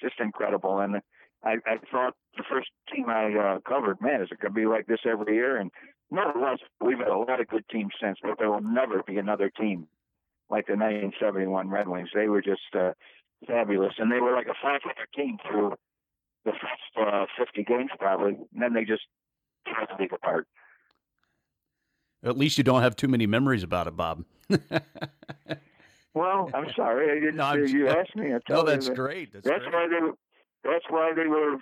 [0.00, 0.80] just incredible.
[0.80, 0.96] And
[1.44, 4.66] I, I thought the first team I uh, covered, man, is it going to be
[4.66, 5.56] like this every year?
[5.56, 5.70] And
[6.10, 6.58] no, it was.
[6.80, 9.88] We've had a lot of good teams since, but there will never be another team
[10.50, 12.10] like the 1971 Red Wings.
[12.14, 12.92] They were just uh,
[13.46, 14.80] fabulous, and they were like a 500
[15.14, 15.74] team through
[16.44, 19.02] the first uh, 50 games probably, and then they just
[19.66, 20.46] tore the league apart.
[22.24, 24.24] At least you don't have too many memories about it, Bob.
[26.14, 27.10] well, I'm sorry.
[27.10, 27.36] I didn't.
[27.36, 28.32] No, you asked me.
[28.32, 28.96] I no, that's that.
[28.96, 29.32] great.
[29.32, 29.72] That's, that's great.
[29.72, 30.70] why they.
[30.70, 31.56] That's why they were.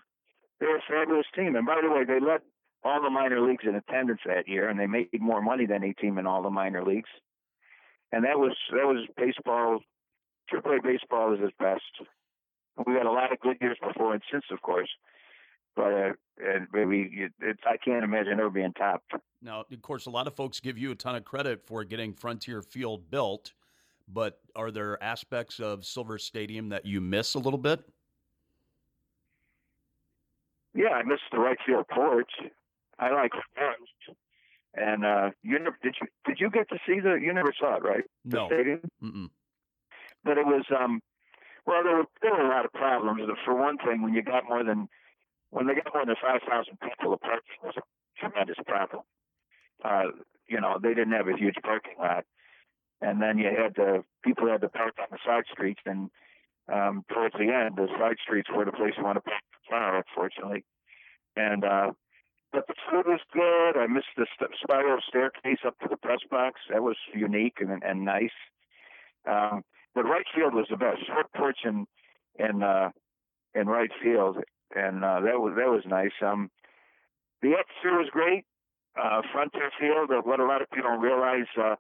[0.61, 1.57] They're a fabulous team.
[1.57, 2.43] And by the way, they let
[2.85, 5.95] all the minor leagues in attendance that year, and they made more money than any
[5.95, 7.09] team in all the minor leagues.
[8.13, 9.81] And that was that was baseball.
[10.53, 11.83] AAA baseball is its best.
[12.87, 14.89] We had a lot of good years before and since, of course
[15.77, 16.13] but uh,
[16.45, 19.13] and maybe it, I can't imagine ever being topped.
[19.41, 22.13] Now, of course, a lot of folks give you a ton of credit for getting
[22.13, 23.53] Frontier Field built,
[24.09, 27.81] but are there aspects of Silver Stadium that you miss a little bit?
[30.75, 32.31] yeah, I miss the right field porch.
[32.99, 34.19] I like first.
[34.75, 37.15] And uh, you never did you did you get to see the?
[37.15, 38.05] You never saw it, right?
[38.25, 38.47] The No.
[38.47, 38.81] stadium.
[39.03, 39.31] Mm-mm.
[40.25, 41.01] But it was um
[41.67, 44.45] well there were there were a lot of problems for one thing when you got
[44.49, 44.89] more than
[45.51, 47.83] when they got more than five thousand people the parking was a
[48.19, 49.03] tremendous problem
[49.85, 50.05] uh
[50.49, 52.25] you know they didn't have a huge parking lot
[53.01, 56.11] and then you had the people had to park on the side streets and
[56.73, 59.71] um towards the end the side streets were the place you want to park the
[59.71, 60.65] car unfortunately
[61.37, 61.91] and uh
[62.53, 63.81] but the food was good.
[63.81, 66.61] I missed the st- spiral staircase up to the press box.
[66.69, 68.35] That was unique and and nice.
[69.25, 69.63] Um,
[69.95, 71.07] but right field was the best.
[71.07, 71.87] Short porch and
[72.39, 72.91] and uh,
[73.55, 74.39] in right field,
[74.75, 76.13] and uh, that was that was nice.
[76.23, 76.51] Um,
[77.43, 78.45] the atmosphere was great.
[79.01, 81.77] Uh, Frontier Field, uh, what a lot of people don't realize, uh,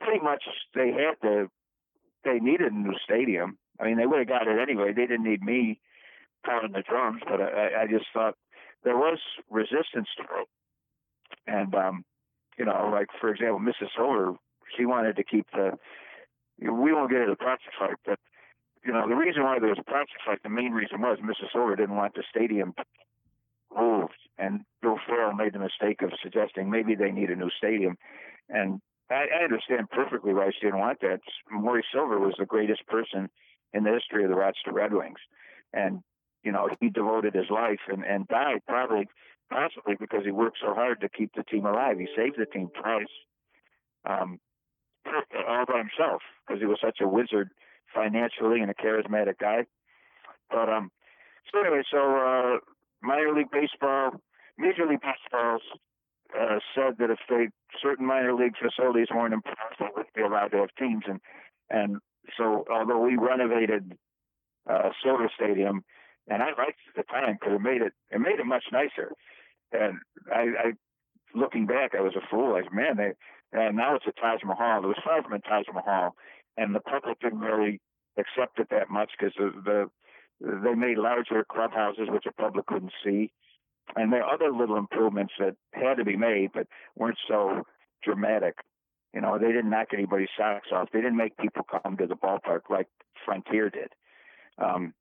[0.00, 0.42] pretty much
[0.74, 1.48] they had to.
[2.24, 3.58] They needed a new stadium.
[3.80, 4.92] I mean, they would have got it anyway.
[4.92, 5.80] They didn't need me
[6.44, 8.34] pounding the drums, but I, I just thought
[8.84, 9.18] there was
[9.50, 10.48] resistance to it.
[11.46, 12.04] And um,
[12.58, 13.88] you know, like for example, Mrs.
[13.96, 14.34] Silver,
[14.76, 15.72] she wanted to keep the
[16.70, 18.18] we won't get into the proxy fight, but
[18.84, 21.18] you know the reason why there was a proxy fight, the main reason was.
[21.52, 22.74] Silver didn't want the stadium
[23.76, 27.96] moved, and Bill Farrell made the mistake of suggesting maybe they need a new stadium,
[28.48, 31.20] and I, I understand perfectly why she didn't want that.
[31.50, 33.28] Maury Silver was the greatest person
[33.72, 35.20] in the history of the Rochester Red Wings,
[35.72, 36.00] and
[36.42, 39.08] you know he devoted his life and and died probably
[39.50, 41.98] possibly because he worked so hard to keep the team alive.
[41.98, 43.06] He saved the team twice.
[44.04, 44.40] Um,
[45.48, 47.50] all by himself because he was such a wizard
[47.94, 49.66] financially and a charismatic guy.
[50.50, 50.90] But um,
[51.50, 52.58] so anyway, so uh,
[53.02, 54.12] minor league baseball,
[54.58, 55.58] major league baseball
[56.38, 57.48] uh, said that if they
[57.82, 61.04] certain minor league facilities weren't improved, they wouldn't be allowed to have teams.
[61.06, 61.20] And
[61.70, 61.96] and
[62.38, 63.96] so although we renovated
[64.68, 65.84] uh, Silver Stadium,
[66.28, 68.64] and I liked it at the time because it made it it made it much
[68.72, 69.12] nicer.
[69.72, 69.98] And
[70.32, 70.72] I, I
[71.34, 72.54] looking back, I was a fool.
[72.54, 73.12] I man, they
[73.52, 74.80] and now it's a Taj Mahal.
[74.80, 76.14] There was five from a Taj Mahal,
[76.56, 77.80] and the public didn't really
[78.18, 79.90] accept it that much because the, the
[80.62, 83.30] they made larger clubhouses, which the public couldn't see,
[83.96, 87.62] and there are other little improvements that had to be made, but weren't so
[88.02, 88.54] dramatic.
[89.14, 90.88] You know, they didn't knock anybody's socks off.
[90.92, 92.88] They didn't make people come to the ballpark like
[93.24, 93.92] Frontier did.
[94.58, 94.94] Um,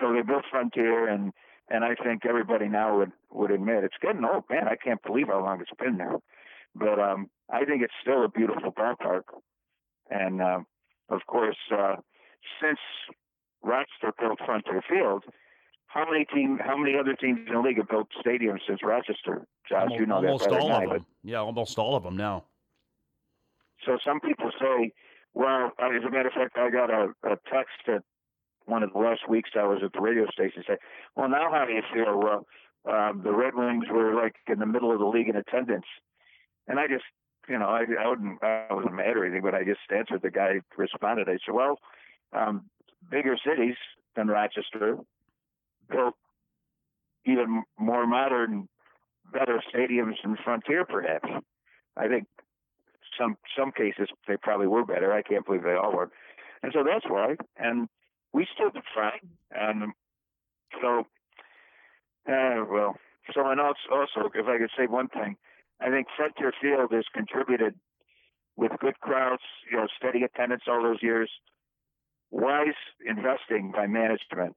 [0.00, 1.32] so they built Frontier, and
[1.70, 4.44] and I think everybody now would would admit it's getting old.
[4.50, 6.16] Man, I can't believe how long it's been there.
[6.74, 9.22] But um, I think it's still a beautiful ballpark.
[10.10, 10.60] And uh,
[11.08, 11.96] of course, uh,
[12.60, 12.78] since
[13.62, 15.24] Rochester built Frontier Field,
[15.86, 19.46] how many team, how many other teams in the league have built stadiums since Rochester?
[19.68, 21.06] Josh, almost, you know almost that better all than I, of them.
[21.24, 22.44] Yeah, almost all of them now.
[23.86, 24.92] So some people say,
[25.34, 28.02] well, uh, as a matter of fact, I got a, a text at
[28.66, 30.76] one of the last weeks I was at the radio station say,
[31.16, 32.18] well, now how do you feel?
[32.18, 32.46] Well,
[32.86, 35.86] um, the Red Wings were like in the middle of the league in attendance.
[36.66, 37.04] And I just,
[37.48, 40.30] you know, I, I wouldn't, I wasn't mad or anything, but I just answered the
[40.30, 41.28] guy responded.
[41.28, 41.78] I said, well,
[42.32, 42.64] um,
[43.10, 43.76] bigger cities
[44.16, 44.98] than Rochester
[45.90, 46.14] built
[47.24, 48.68] even more modern,
[49.32, 51.28] better stadiums than Frontier, perhaps.
[51.96, 52.26] I think
[53.18, 55.12] some some cases they probably were better.
[55.12, 56.10] I can't believe they all were,
[56.62, 57.36] and so that's why.
[57.56, 57.88] And
[58.32, 59.30] we still fine.
[59.50, 59.92] And
[60.80, 61.00] so,
[62.30, 62.96] uh, well,
[63.34, 65.36] so and also, also, if I could say one thing,
[65.80, 67.74] I think Frontier Field has contributed
[68.56, 71.30] with good crowds, you know, steady attendance all those years,
[72.30, 72.74] wise
[73.06, 74.56] investing by management.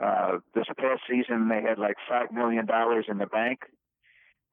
[0.00, 3.60] Uh, this past season, they had like five million dollars in the bank,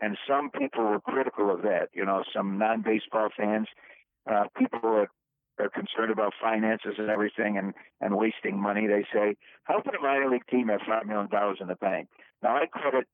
[0.02, 1.90] and some people were critical of that.
[1.94, 3.68] You know, some non-baseball fans,
[4.30, 5.08] uh, people that
[5.64, 8.88] are concerned about finances and everything, and and wasting money.
[8.88, 12.10] They say, how can a minor league team have five million dollars in the bank?
[12.44, 13.08] Now, I credit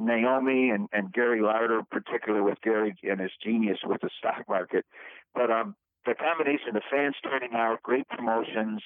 [0.00, 4.86] Naomi and, and Gary Larder, particularly with Gary and his genius with the stock market.
[5.34, 5.76] But um,
[6.06, 8.82] the combination of fans turning out, great promotions,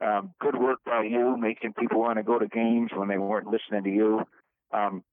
[0.00, 3.46] um, good work by you, making people want to go to games when they weren't
[3.46, 4.22] listening to you.
[4.72, 5.04] Um,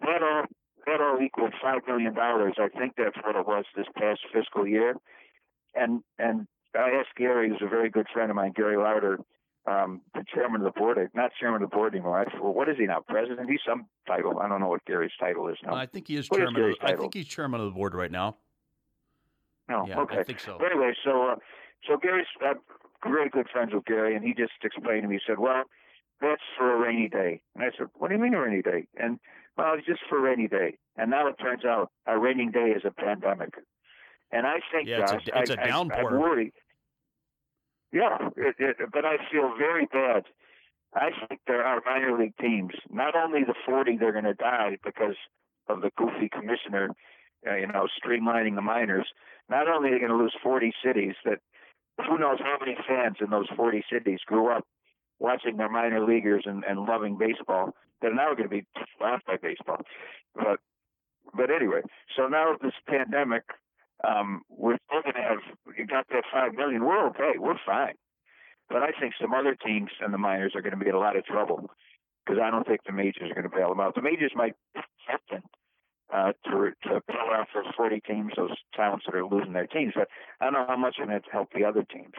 [0.00, 0.44] that all
[0.86, 2.54] that all equaled five million dollars.
[2.58, 4.94] I think that's what it was this past fiscal year.
[5.74, 9.18] And and I asked Gary, who's a very good friend of mine, Gary Larder,
[9.66, 12.18] um, the chairman of the board, not chairman of the board anymore.
[12.20, 13.00] I, well, what is he now?
[13.06, 13.48] President?
[13.50, 14.38] He's some title.
[14.40, 15.74] I don't know what Gary's title is now.
[15.74, 16.70] I think he is What is chairman.
[16.70, 18.36] Of, I think he's chairman of the board right now.
[19.68, 20.18] no, yeah, okay.
[20.18, 20.56] I think so.
[20.58, 21.36] But anyway, so uh,
[21.86, 22.54] so Gary's uh,
[23.04, 25.16] very good friends with Gary, and he just explained to me.
[25.16, 25.64] He said, "Well,
[26.20, 28.86] that's for a rainy day." And I said, "What do you mean a rainy day?"
[28.96, 29.20] And
[29.56, 30.78] well, it's just for a rainy day.
[30.96, 33.54] And now it turns out a rainy day is a pandemic.
[34.32, 36.16] And I think, Yeah, it's a- it's I, a I- downpour.
[36.16, 36.52] I worry.
[37.92, 40.24] Yeah, it, it, but I feel very bad
[40.94, 42.72] I think there are minor league teams.
[42.90, 45.16] Not only the 40 they're going to die because
[45.68, 46.90] of the goofy commissioner,
[47.46, 49.06] uh, you know, streamlining the minors.
[49.48, 51.38] Not only are they going to lose 40 cities that
[52.08, 54.66] who knows how many fans in those 40 cities grew up
[55.18, 57.74] watching their minor leaguers and, and loving baseball.
[58.00, 58.66] They're now going to be
[59.00, 59.82] laughed by baseball.
[60.34, 60.60] But
[61.36, 61.82] but anyway,
[62.16, 63.44] so now this pandemic,
[64.06, 65.38] um, we're still going to have
[65.76, 66.84] you got that five million.
[66.84, 67.38] We're okay.
[67.38, 67.94] We're fine.
[68.68, 70.98] But I think some other teams and the minors are going to be in a
[70.98, 71.70] lot of trouble
[72.24, 73.94] because I don't think the majors are going to bail them out.
[73.96, 74.54] The majors might
[75.06, 75.42] happen
[76.14, 79.92] uh, to to pull out those 40 teams, those towns that are losing their teams.
[79.94, 80.08] But
[80.40, 82.14] I don't know how much it's going to help the other teams.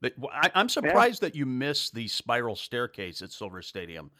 [0.00, 1.28] But I, am surprised yeah.
[1.28, 4.10] that you missed the spiral staircase at Silver Stadium.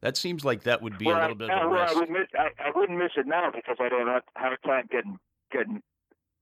[0.00, 1.96] That seems like that would be well, a little bit of a well, risk.
[1.96, 4.88] I, would miss, I, I wouldn't miss it now because I don't have hard time
[4.90, 5.18] getting
[5.52, 5.82] getting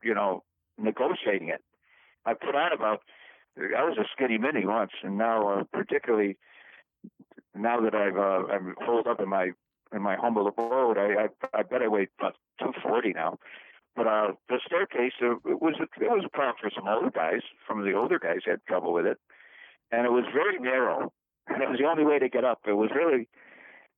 [0.05, 0.43] you know
[0.79, 1.63] negotiating it.
[2.27, 3.01] I put on about
[3.59, 6.37] I was a skinny mini once, and now uh, particularly
[7.55, 9.51] now that I've uh, I'm holed up in my
[9.95, 13.39] in my humble abode, I I, I bet I weigh about two forty now.
[13.97, 17.43] But uh, the staircase uh, it was it was a problem for some older guys.
[17.69, 19.19] Some of the older guys had trouble with it,
[19.93, 21.13] and it was very narrow,
[21.49, 22.61] and it was the only way to get up.
[22.67, 23.29] It was really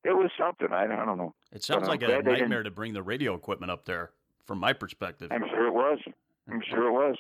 [0.04, 0.68] it was something.
[0.70, 1.34] I, I don't know.
[1.52, 4.10] It sounds like a nightmare to bring the radio equipment up there,
[4.46, 5.30] from my perspective.
[5.30, 5.98] I'm sure it was.
[6.50, 7.16] I'm sure it was.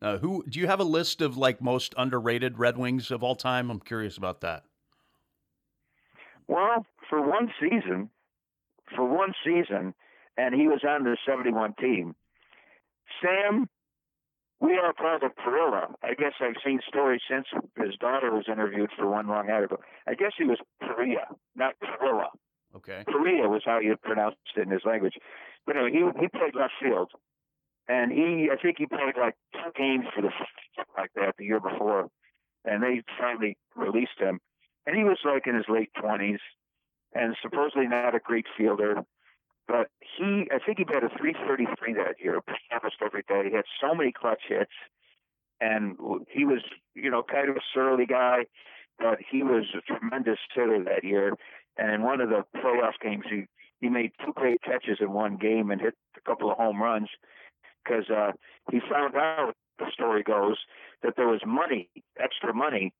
[0.00, 3.34] Uh, who do you have a list of like most underrated Red Wings of all
[3.34, 3.70] time?
[3.70, 4.64] I'm curious about that.
[6.46, 8.10] Well, for one season,
[8.94, 9.94] for one season,
[10.36, 12.14] and he was on the 71 team.
[13.20, 13.68] Sam,
[14.60, 15.92] we are proud of Parilla.
[16.02, 17.46] I guess I've seen stories since
[17.76, 19.78] his daughter was interviewed for one long article.
[20.06, 22.28] I guess he was Perea, not Parilla.
[22.76, 23.04] Okay.
[23.06, 25.14] Perea was how you pronounced it in his language.
[25.68, 27.10] But anyway, he he played left field,
[27.88, 30.30] and he I think he played like two games for the
[30.96, 32.08] like that the year before,
[32.64, 34.40] and they finally released him,
[34.86, 36.40] and he was like in his late twenties,
[37.14, 39.04] and supposedly not a great fielder,
[39.66, 42.40] but he I think he had a 333 that year,
[42.72, 43.50] almost every day.
[43.50, 44.72] He had so many clutch hits,
[45.60, 45.98] and
[46.30, 46.62] he was
[46.94, 48.46] you know kind of a surly guy,
[48.98, 51.34] but he was a tremendous hitter that year.
[51.76, 53.44] And in one of the playoff games, he
[53.80, 57.08] he made two great catches in one game and hit a couple of home runs
[57.84, 58.32] because uh,
[58.70, 60.56] he found out the story goes
[61.02, 62.92] that there was money, extra money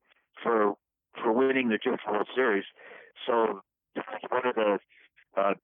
[0.42, 0.74] for
[1.22, 2.64] for winning the Junior World Series.
[3.26, 3.60] So
[4.30, 4.78] one of the
[5.36, 5.54] uh,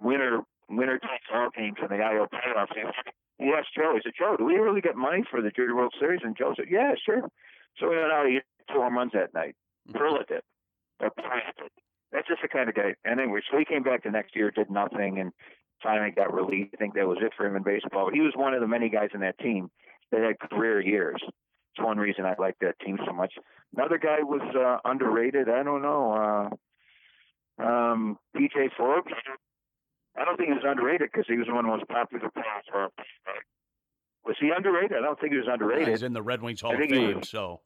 [0.00, 2.74] winner winner takes all games in the IL playoffs.
[3.38, 5.94] He asked Joe, he said, Joe, do we really get money for the Junior World
[5.98, 6.20] Series?
[6.22, 7.28] And Joe said, Yeah, sure.
[7.78, 9.54] So we went out and hit two home runs that night.
[9.92, 10.34] Perla mm-hmm.
[10.34, 10.42] did.
[12.12, 12.94] That's just the kind of guy.
[13.04, 15.32] And anyway, so he came back the next year, did nothing, and
[15.82, 16.74] finally got released.
[16.74, 18.06] I think that was it for him in baseball.
[18.06, 19.70] But he was one of the many guys in that team
[20.10, 21.20] that had career years.
[21.22, 23.32] It's one reason I like that team so much.
[23.74, 25.48] Another guy was uh, underrated.
[25.48, 26.50] I don't know.
[27.58, 29.12] Uh, um, PJ Forbes.
[30.16, 32.90] I don't think he was underrated because he was one of the most popular players.
[34.26, 34.98] Was he underrated?
[34.98, 35.88] I don't think he was underrated.
[35.88, 37.60] He's in the Red Wings Hall of Fame, was, so.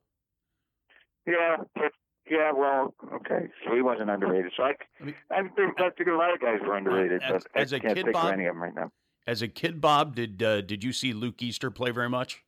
[1.27, 1.93] Yeah, but
[2.31, 3.49] yeah, well, okay.
[3.65, 4.53] So he wasn't underrated.
[4.57, 7.73] So I, I, mean, I think a lot of guys were underrated, as, but as
[7.73, 8.91] I can't kid, Bob, any of them right now.
[9.27, 12.43] As a kid, Bob, did uh, did you see Luke Easter play very much?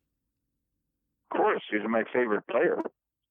[1.31, 2.83] Of course, he was my favorite player.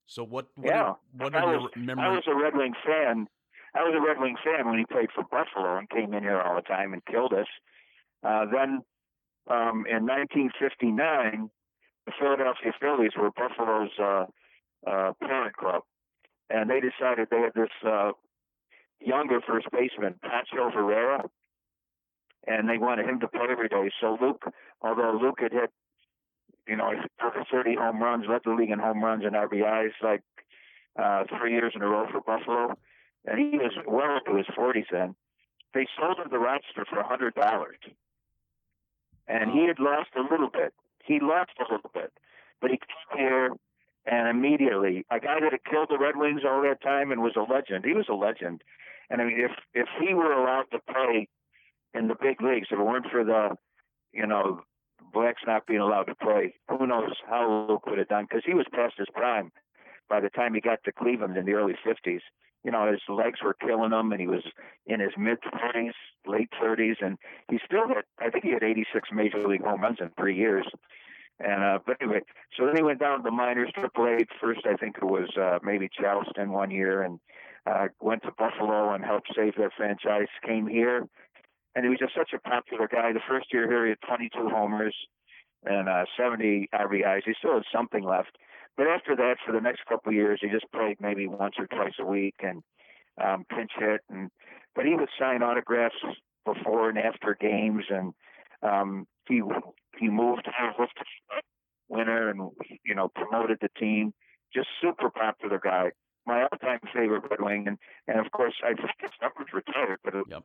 [0.06, 0.48] So what?
[0.56, 2.08] what yeah, are, what are I was, your memories?
[2.08, 3.28] I was a Red Wing fan.
[3.76, 6.40] I was a Red Wing fan when he played for Buffalo and came in here
[6.40, 7.48] all the time and killed us.
[8.24, 8.82] Uh, then
[9.50, 11.50] um, in 1959,
[12.06, 14.26] the Philadelphia Phillies were Buffalo's uh,
[14.90, 15.84] uh, parent club,
[16.50, 18.12] and they decided they had this uh,
[19.00, 21.24] younger first baseman, Pancho Herrera,
[22.48, 23.92] and they wanted him to play every day.
[24.00, 24.46] So Luke,
[24.82, 25.72] although Luke had hit,
[26.68, 26.92] you know,
[27.52, 30.22] 30 home runs, led the league in home runs and RBIs like
[30.98, 32.76] uh, three years in a row for Buffalo,
[33.26, 35.16] and he was well into his 40s then.
[35.74, 37.78] They sold him the roster for a hundred dollars,
[39.28, 40.74] and he had lost a little bit.
[41.04, 42.12] He lost a little bit,
[42.62, 43.52] but he came here
[44.08, 47.36] and immediately a guy that had killed the Red Wings all that time and was
[47.36, 47.84] a legend.
[47.86, 48.64] He was a legend,
[49.10, 51.28] and I mean, if if he were allowed to play
[51.94, 53.56] in the big leagues, if it weren't for the,
[54.14, 54.62] you know,
[55.14, 58.26] blacks not being allowed to play, who knows how Luke would have done?
[58.30, 59.52] Because he was past his prime
[60.10, 62.22] by the time he got to Cleveland in the early '50s.
[62.64, 64.44] You know, his legs were killing him, and he was
[64.86, 65.94] in his mid 30s,
[66.26, 67.18] late 30s, and
[67.50, 70.66] he still had, I think he had 86 major league home runs in three years.
[71.40, 72.22] And uh, but anyway,
[72.58, 74.26] so then he went down to the minors, Triple A.
[74.42, 77.20] First, I think it was uh, maybe Charleston one year, and
[77.68, 80.28] uh, went to Buffalo and helped save their franchise.
[80.46, 81.08] Came here,
[81.76, 83.14] and he was just such a popular guy.
[83.14, 84.96] The first year here, he had 22 homers
[85.64, 87.22] and uh, 70 RBIs.
[87.26, 88.36] He still had something left,
[88.76, 91.68] but after that, for the next couple of years, he just played maybe once or
[91.68, 92.64] twice a week and
[93.24, 94.02] um, pinch hit.
[94.10, 94.32] And
[94.76, 95.96] but he would sign autographs
[96.46, 98.14] before and after games, and
[98.64, 99.42] um, he
[100.00, 100.52] he moved to
[101.90, 102.52] winner and
[102.86, 104.14] you know promoted the team.
[104.54, 105.92] Just super popular guy.
[106.26, 107.78] My all-time favorite Red Wing, and
[108.08, 110.44] and of course I think his number's retired, but it, Yep.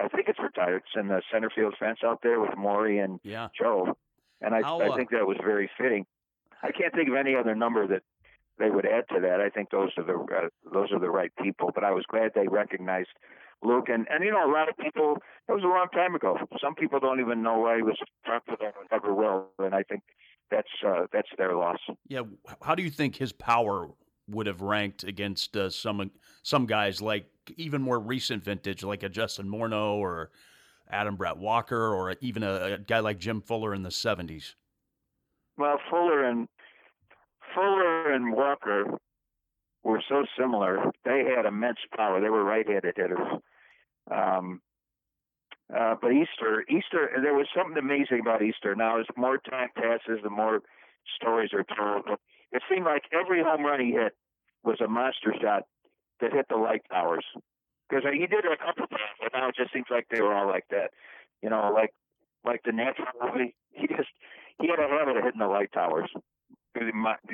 [0.00, 0.82] I think it's retired.
[0.86, 3.48] It's in the center field fence out there with Maury and Yeah.
[3.58, 3.96] Joe,
[4.40, 6.06] and I, How, I uh, think that was very fitting.
[6.62, 8.02] I can't think of any other number that
[8.58, 9.40] they would add to that.
[9.40, 11.70] I think those are the uh, those are the right people.
[11.74, 13.10] But I was glad they recognized
[13.62, 15.16] Luke, and and you know a lot of people.
[15.48, 16.36] it was a long time ago.
[16.62, 20.02] Some people don't even know why he was popular and never will, and I think
[20.50, 21.78] that's uh, that's their loss.
[22.06, 22.22] Yeah.
[22.62, 23.88] How do you think his power
[24.28, 26.10] would have ranked against uh, some
[26.42, 30.30] some guys like even more recent vintage, like a Justin Morneau or
[30.90, 34.54] Adam Brett Walker, or even a, a guy like Jim Fuller in the '70s?
[35.56, 36.48] Well, Fuller and
[37.54, 38.98] Fuller and Walker
[39.88, 40.90] were so similar.
[41.04, 42.20] They had immense power.
[42.20, 43.40] They were right-handed hitters.
[44.10, 44.60] Um,
[45.74, 48.74] uh, but Easter, Easter, there was something amazing about Easter.
[48.74, 50.60] Now, as more time passes, the more
[51.20, 52.04] stories are told.
[52.06, 52.20] But
[52.52, 54.14] it seemed like every home run he hit
[54.62, 55.64] was a monster shot
[56.20, 57.24] that hit the light towers.
[57.88, 60.34] Because he did it a couple times, but now it just seems like they were
[60.34, 60.90] all like that.
[61.42, 61.92] You know, like
[62.44, 63.54] like the natural movie.
[63.78, 64.08] He just
[64.60, 66.10] he had a habit of hitting the light towers.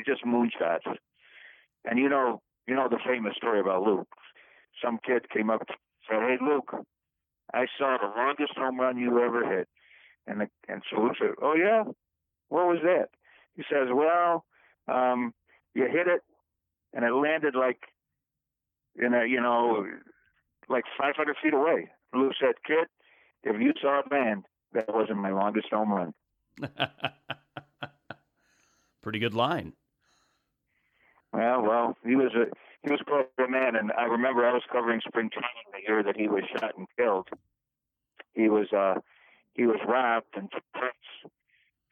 [0.04, 0.84] Just moonshots.
[1.84, 4.08] And you know, you know the famous story about Luke.
[4.82, 5.76] Some kid came up and
[6.08, 6.74] said, "Hey, Luke,
[7.52, 9.68] I saw the longest home run you ever hit."
[10.26, 11.84] And the, and so Luke said, "Oh yeah,
[12.48, 13.10] what was that?"
[13.54, 14.44] He says, "Well,
[14.88, 15.34] um,
[15.74, 16.22] you hit it,
[16.92, 17.80] and it landed like
[18.96, 19.86] in a you know
[20.68, 22.88] like 500 feet away." Luke said, "Kid,
[23.42, 26.14] if you saw it land, that wasn't my longest home run."
[29.02, 29.74] Pretty good line.
[31.34, 32.46] Well, well, he was a
[32.82, 36.02] he was quite a man, and I remember I was covering spring training the year
[36.02, 37.28] that he was shot and killed.
[38.34, 39.00] He was uh
[39.54, 41.34] he was robbed, and Prince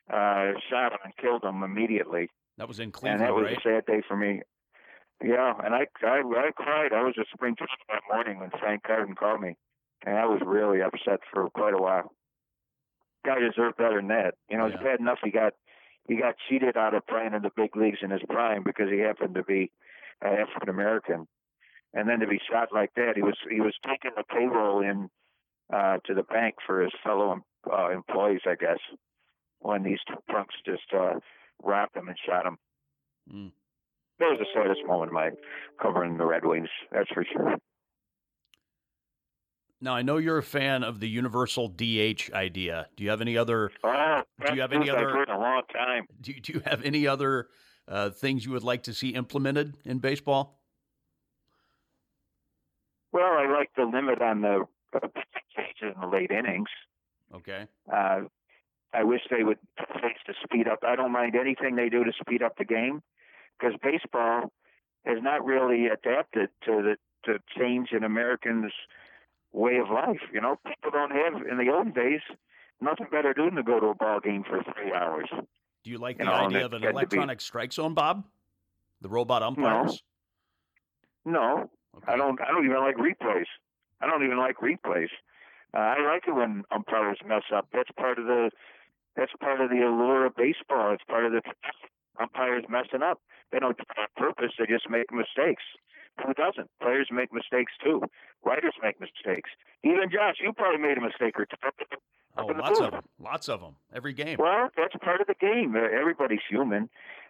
[0.09, 2.29] uh shot him and killed him immediately,
[2.59, 3.59] That was in Cleveland, and that was right?
[3.59, 4.43] a sad day for me.
[5.25, 6.93] Yeah, and I I I cried.
[6.93, 9.57] I was at spring training that morning when Frank Carden called me,
[10.07, 12.13] and I was really upset for quite a while.
[13.25, 14.35] Guy deserved better than that.
[14.49, 14.83] You know, it's Yeah.
[14.83, 15.55] bad enough he got
[16.09, 18.99] he got cheated out of playing in the big leagues in his prime because he
[18.99, 19.71] happened to be
[20.25, 21.27] uh, African American,
[21.95, 25.09] and then to be shot like that, he was he was taking the payroll in
[25.73, 27.41] uh, to the bank for his fellow
[27.73, 28.79] uh, employees, I guess,
[29.61, 31.15] when these two punks just uh,
[31.63, 32.59] robbed him and shot him.
[33.33, 33.53] Mm.
[34.19, 35.31] That was the saddest moment of my
[35.81, 36.69] covering the Red Wings.
[36.91, 37.57] That's for sure.
[39.83, 42.87] Now I know you're a fan of the universal DH idea.
[42.97, 46.07] Do you have any other Oh, Do you have any other- a long time.
[46.21, 47.49] do you, do you have any other
[47.89, 50.61] uh, things you would like to see implemented in baseball?
[53.11, 54.65] Well, I like the limit on the
[54.95, 55.09] uh,
[55.83, 56.69] in the late innings.
[57.35, 57.67] Okay.
[57.93, 58.21] Uh,
[58.95, 60.79] I wish they would place to speed up.
[60.87, 63.03] I don't mind anything they do to speed up the game
[63.59, 64.53] because baseball
[65.05, 68.73] has not really adapted to the to change in Americans'
[69.53, 70.21] way of life.
[70.33, 72.21] You know, people don't have in the old days
[72.81, 75.29] nothing better to do than to go to a ball game for three hours.
[75.85, 78.25] Do you like You the know, idea of an to be- electronic strike zone, Bob?
[79.01, 80.03] The robot umpires?
[81.25, 82.13] No, Okay.
[82.13, 82.41] I don't.
[82.41, 83.47] I don't even like replays.
[84.01, 85.11] I don't even like replays.
[85.75, 87.69] Uh, I like it when umpires mess up.
[87.73, 88.51] That's part of the.
[89.15, 90.93] That's part of the allure of baseball.
[90.95, 91.43] It's part of the
[92.19, 93.21] umpires messing up.
[93.53, 94.53] They don't do it on purpose.
[94.59, 95.63] They just make mistakes.
[96.25, 96.71] Who doesn't?
[96.81, 98.03] Players make mistakes too.
[98.45, 99.51] Writers make mistakes.
[99.83, 101.57] Even Josh, you probably made a mistake or two.
[102.37, 103.03] Oh, lots of them.
[103.19, 103.77] Lots of them.
[103.95, 104.37] Every game.
[104.39, 105.75] Well, that's part of the game.
[105.77, 106.89] Uh, Everybody's human,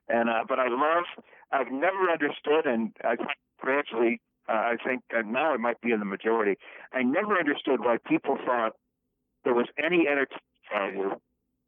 [0.08, 1.04] and uh, but I love.
[1.50, 3.16] I've never understood, and I
[3.58, 6.58] gradually, uh, I think uh, now it might be in the majority.
[6.92, 8.72] I never understood why people thought
[9.44, 11.10] there was any entertainment value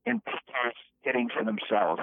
[0.07, 2.03] in pitchers hitting for themselves.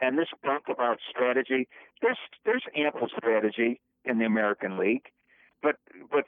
[0.00, 1.68] And this bunk about strategy,
[2.00, 5.06] there's there's ample strategy in the American League,
[5.62, 5.76] but
[6.10, 6.24] but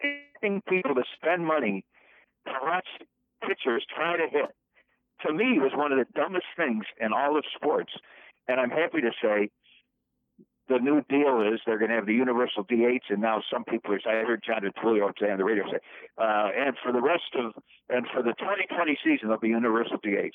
[0.00, 1.84] getting people to spend money
[2.46, 2.86] to watch
[3.46, 4.54] pitchers try to hit
[5.26, 7.92] to me was one of the dumbest things in all of sports.
[8.48, 9.50] And I'm happy to say
[10.68, 13.94] the new deal is they're going to have the universal DH, and now some people
[13.94, 14.00] are.
[14.06, 15.78] I heard John DiTullio say on the radio say,
[16.18, 17.52] uh, and for the rest of
[17.88, 20.34] and for the 2020 season, there'll be universal DH.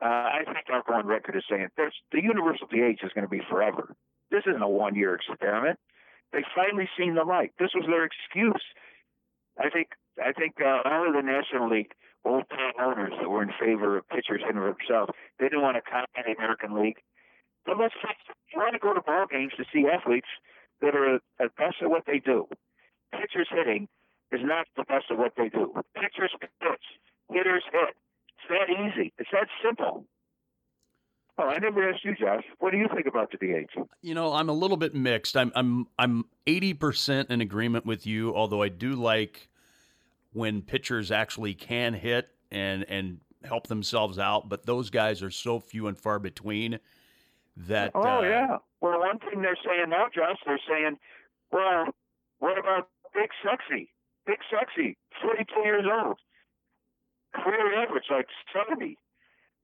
[0.00, 3.28] Uh, I think I'll on record as saying there's, the universal DH is going to
[3.28, 3.94] be forever.
[4.30, 5.78] This isn't a one-year experiment.
[6.32, 7.52] They finally seen the light.
[7.58, 8.62] This was their excuse.
[9.58, 9.88] I think
[10.22, 11.92] I think uh, all of the National League
[12.24, 15.76] old time owners that were in favor of pitchers hitting for themselves, they didn't want
[15.76, 16.98] to copy the American League.
[17.64, 20.28] But let's face it, You want to go to ball games to see athletes
[20.80, 22.46] that are at best at what they do.
[23.12, 23.88] Pitchers hitting
[24.32, 25.72] is not the best of what they do.
[25.94, 26.86] Pitchers pitch,
[27.30, 27.96] hitters hit.
[28.36, 29.12] It's that easy.
[29.18, 30.04] It's that simple.
[31.40, 32.42] Oh, I never asked you, Josh.
[32.58, 33.70] What do you think about the DH?
[34.02, 35.36] You know, I'm a little bit mixed.
[35.36, 39.48] I'm I'm I'm 80% in agreement with you, although I do like
[40.32, 45.60] when pitchers actually can hit and and help themselves out, but those guys are so
[45.60, 46.80] few and far between
[47.56, 48.56] that Oh uh, yeah.
[48.80, 50.98] Well, one thing they're saying now, Josh, they're saying,
[51.50, 51.86] well,
[52.38, 53.92] what about Big Sexy?
[54.26, 56.18] Big Sexy, 42 years old.
[57.34, 58.96] Career average like 70.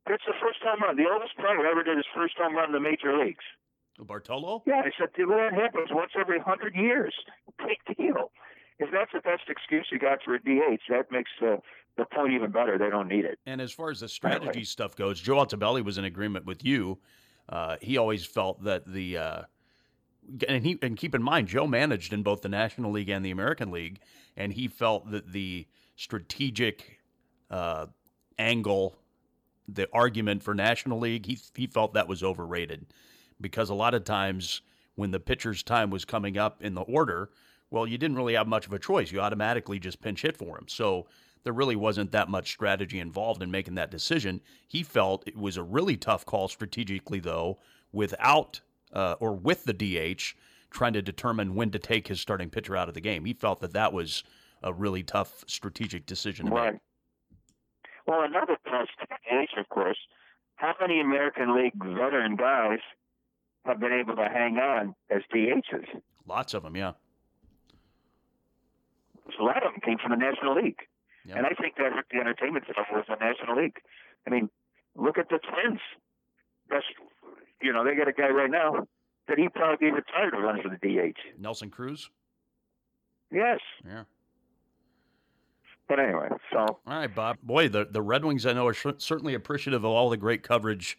[0.07, 0.97] It's the first home run.
[0.97, 3.45] The oldest player ever did his first home run in the major leagues.
[3.99, 4.63] Bartolo?
[4.67, 7.15] Yeah, I said, well, that happens once every 100 years.
[7.59, 8.33] Big deal.
[8.79, 11.59] If that's the best excuse you got for a DH, that makes the,
[11.97, 12.77] the point even better.
[12.77, 13.39] They don't need it.
[13.47, 16.99] And as far as the strategy stuff goes, Joe Altobelli was in agreement with you.
[17.49, 19.43] Uh, he always felt that the uh,
[20.49, 23.31] and he and keep in mind Joe managed in both the National League and the
[23.31, 24.01] American League,
[24.37, 27.01] and he felt that the strategic
[27.51, 27.87] uh,
[28.39, 28.97] angle,
[29.69, 32.87] the argument for National League, he he felt that was overrated
[33.41, 34.63] because a lot of times
[34.95, 37.31] when the pitcher's time was coming up in the order,
[37.71, 39.11] well, you didn't really have much of a choice.
[39.11, 40.67] You automatically just pinch hit for him.
[40.69, 41.07] So
[41.43, 44.41] there really wasn't that much strategy involved in making that decision.
[44.69, 47.59] He felt it was a really tough call strategically, though,
[47.93, 48.61] without
[48.93, 50.35] uh, or with the DH
[50.71, 53.25] trying to determine when to take his starting pitcher out of the game.
[53.25, 54.25] He felt that that was
[54.63, 56.73] a really tough strategic decision to Right.
[56.75, 56.83] make.
[58.07, 59.99] Well, another the DH, of course,
[60.57, 62.81] how many American League veteran guys
[63.65, 65.87] have been able to hang on as DHs?
[66.27, 66.93] Lots of them, yeah.
[69.39, 70.81] A lot of them came from the National League.
[71.27, 71.37] Yeah.
[71.37, 73.79] And I think that the entertainment value was the National League.
[74.27, 74.51] I mean,
[74.95, 75.81] look at the Twins.
[76.69, 76.85] That's,
[77.63, 78.87] you know, they got a guy right now
[79.29, 81.19] that he probably be retired to run for the DH.
[81.39, 82.11] Nelson Cruz?
[83.33, 83.61] Yes.
[83.87, 84.05] Yeah.
[85.89, 87.37] But anyway, so All right, Bob.
[87.43, 90.43] Boy, the, the Red Wings, I know, are sh- certainly appreciative of all the great
[90.43, 90.99] coverage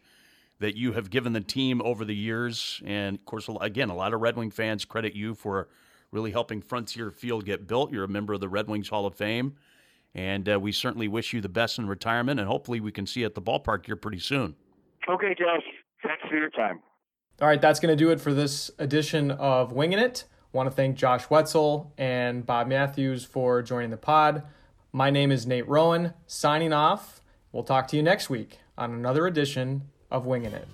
[0.59, 2.81] that you have given the team over the years.
[2.86, 5.69] And, of course, again, a lot of Red Wing fans credit you for
[6.11, 7.91] really helping Frontier Field get built.
[7.91, 9.55] You're a member of the Red Wings Hall of Fame.
[10.13, 12.39] And uh, we certainly wish you the best in retirement.
[12.39, 14.55] And hopefully we can see you at the ballpark here pretty soon.
[15.09, 15.63] okay, Josh.
[16.03, 16.79] Thanks for your time.
[17.41, 20.23] All right, that's going to do it for this edition of Winging It.
[20.53, 24.43] Want to thank Josh Wetzel and Bob Matthews for joining the pod.
[24.95, 27.19] My name is Nate Rowan, signing off.
[27.51, 30.69] We'll talk to you next week on another edition of Winging It.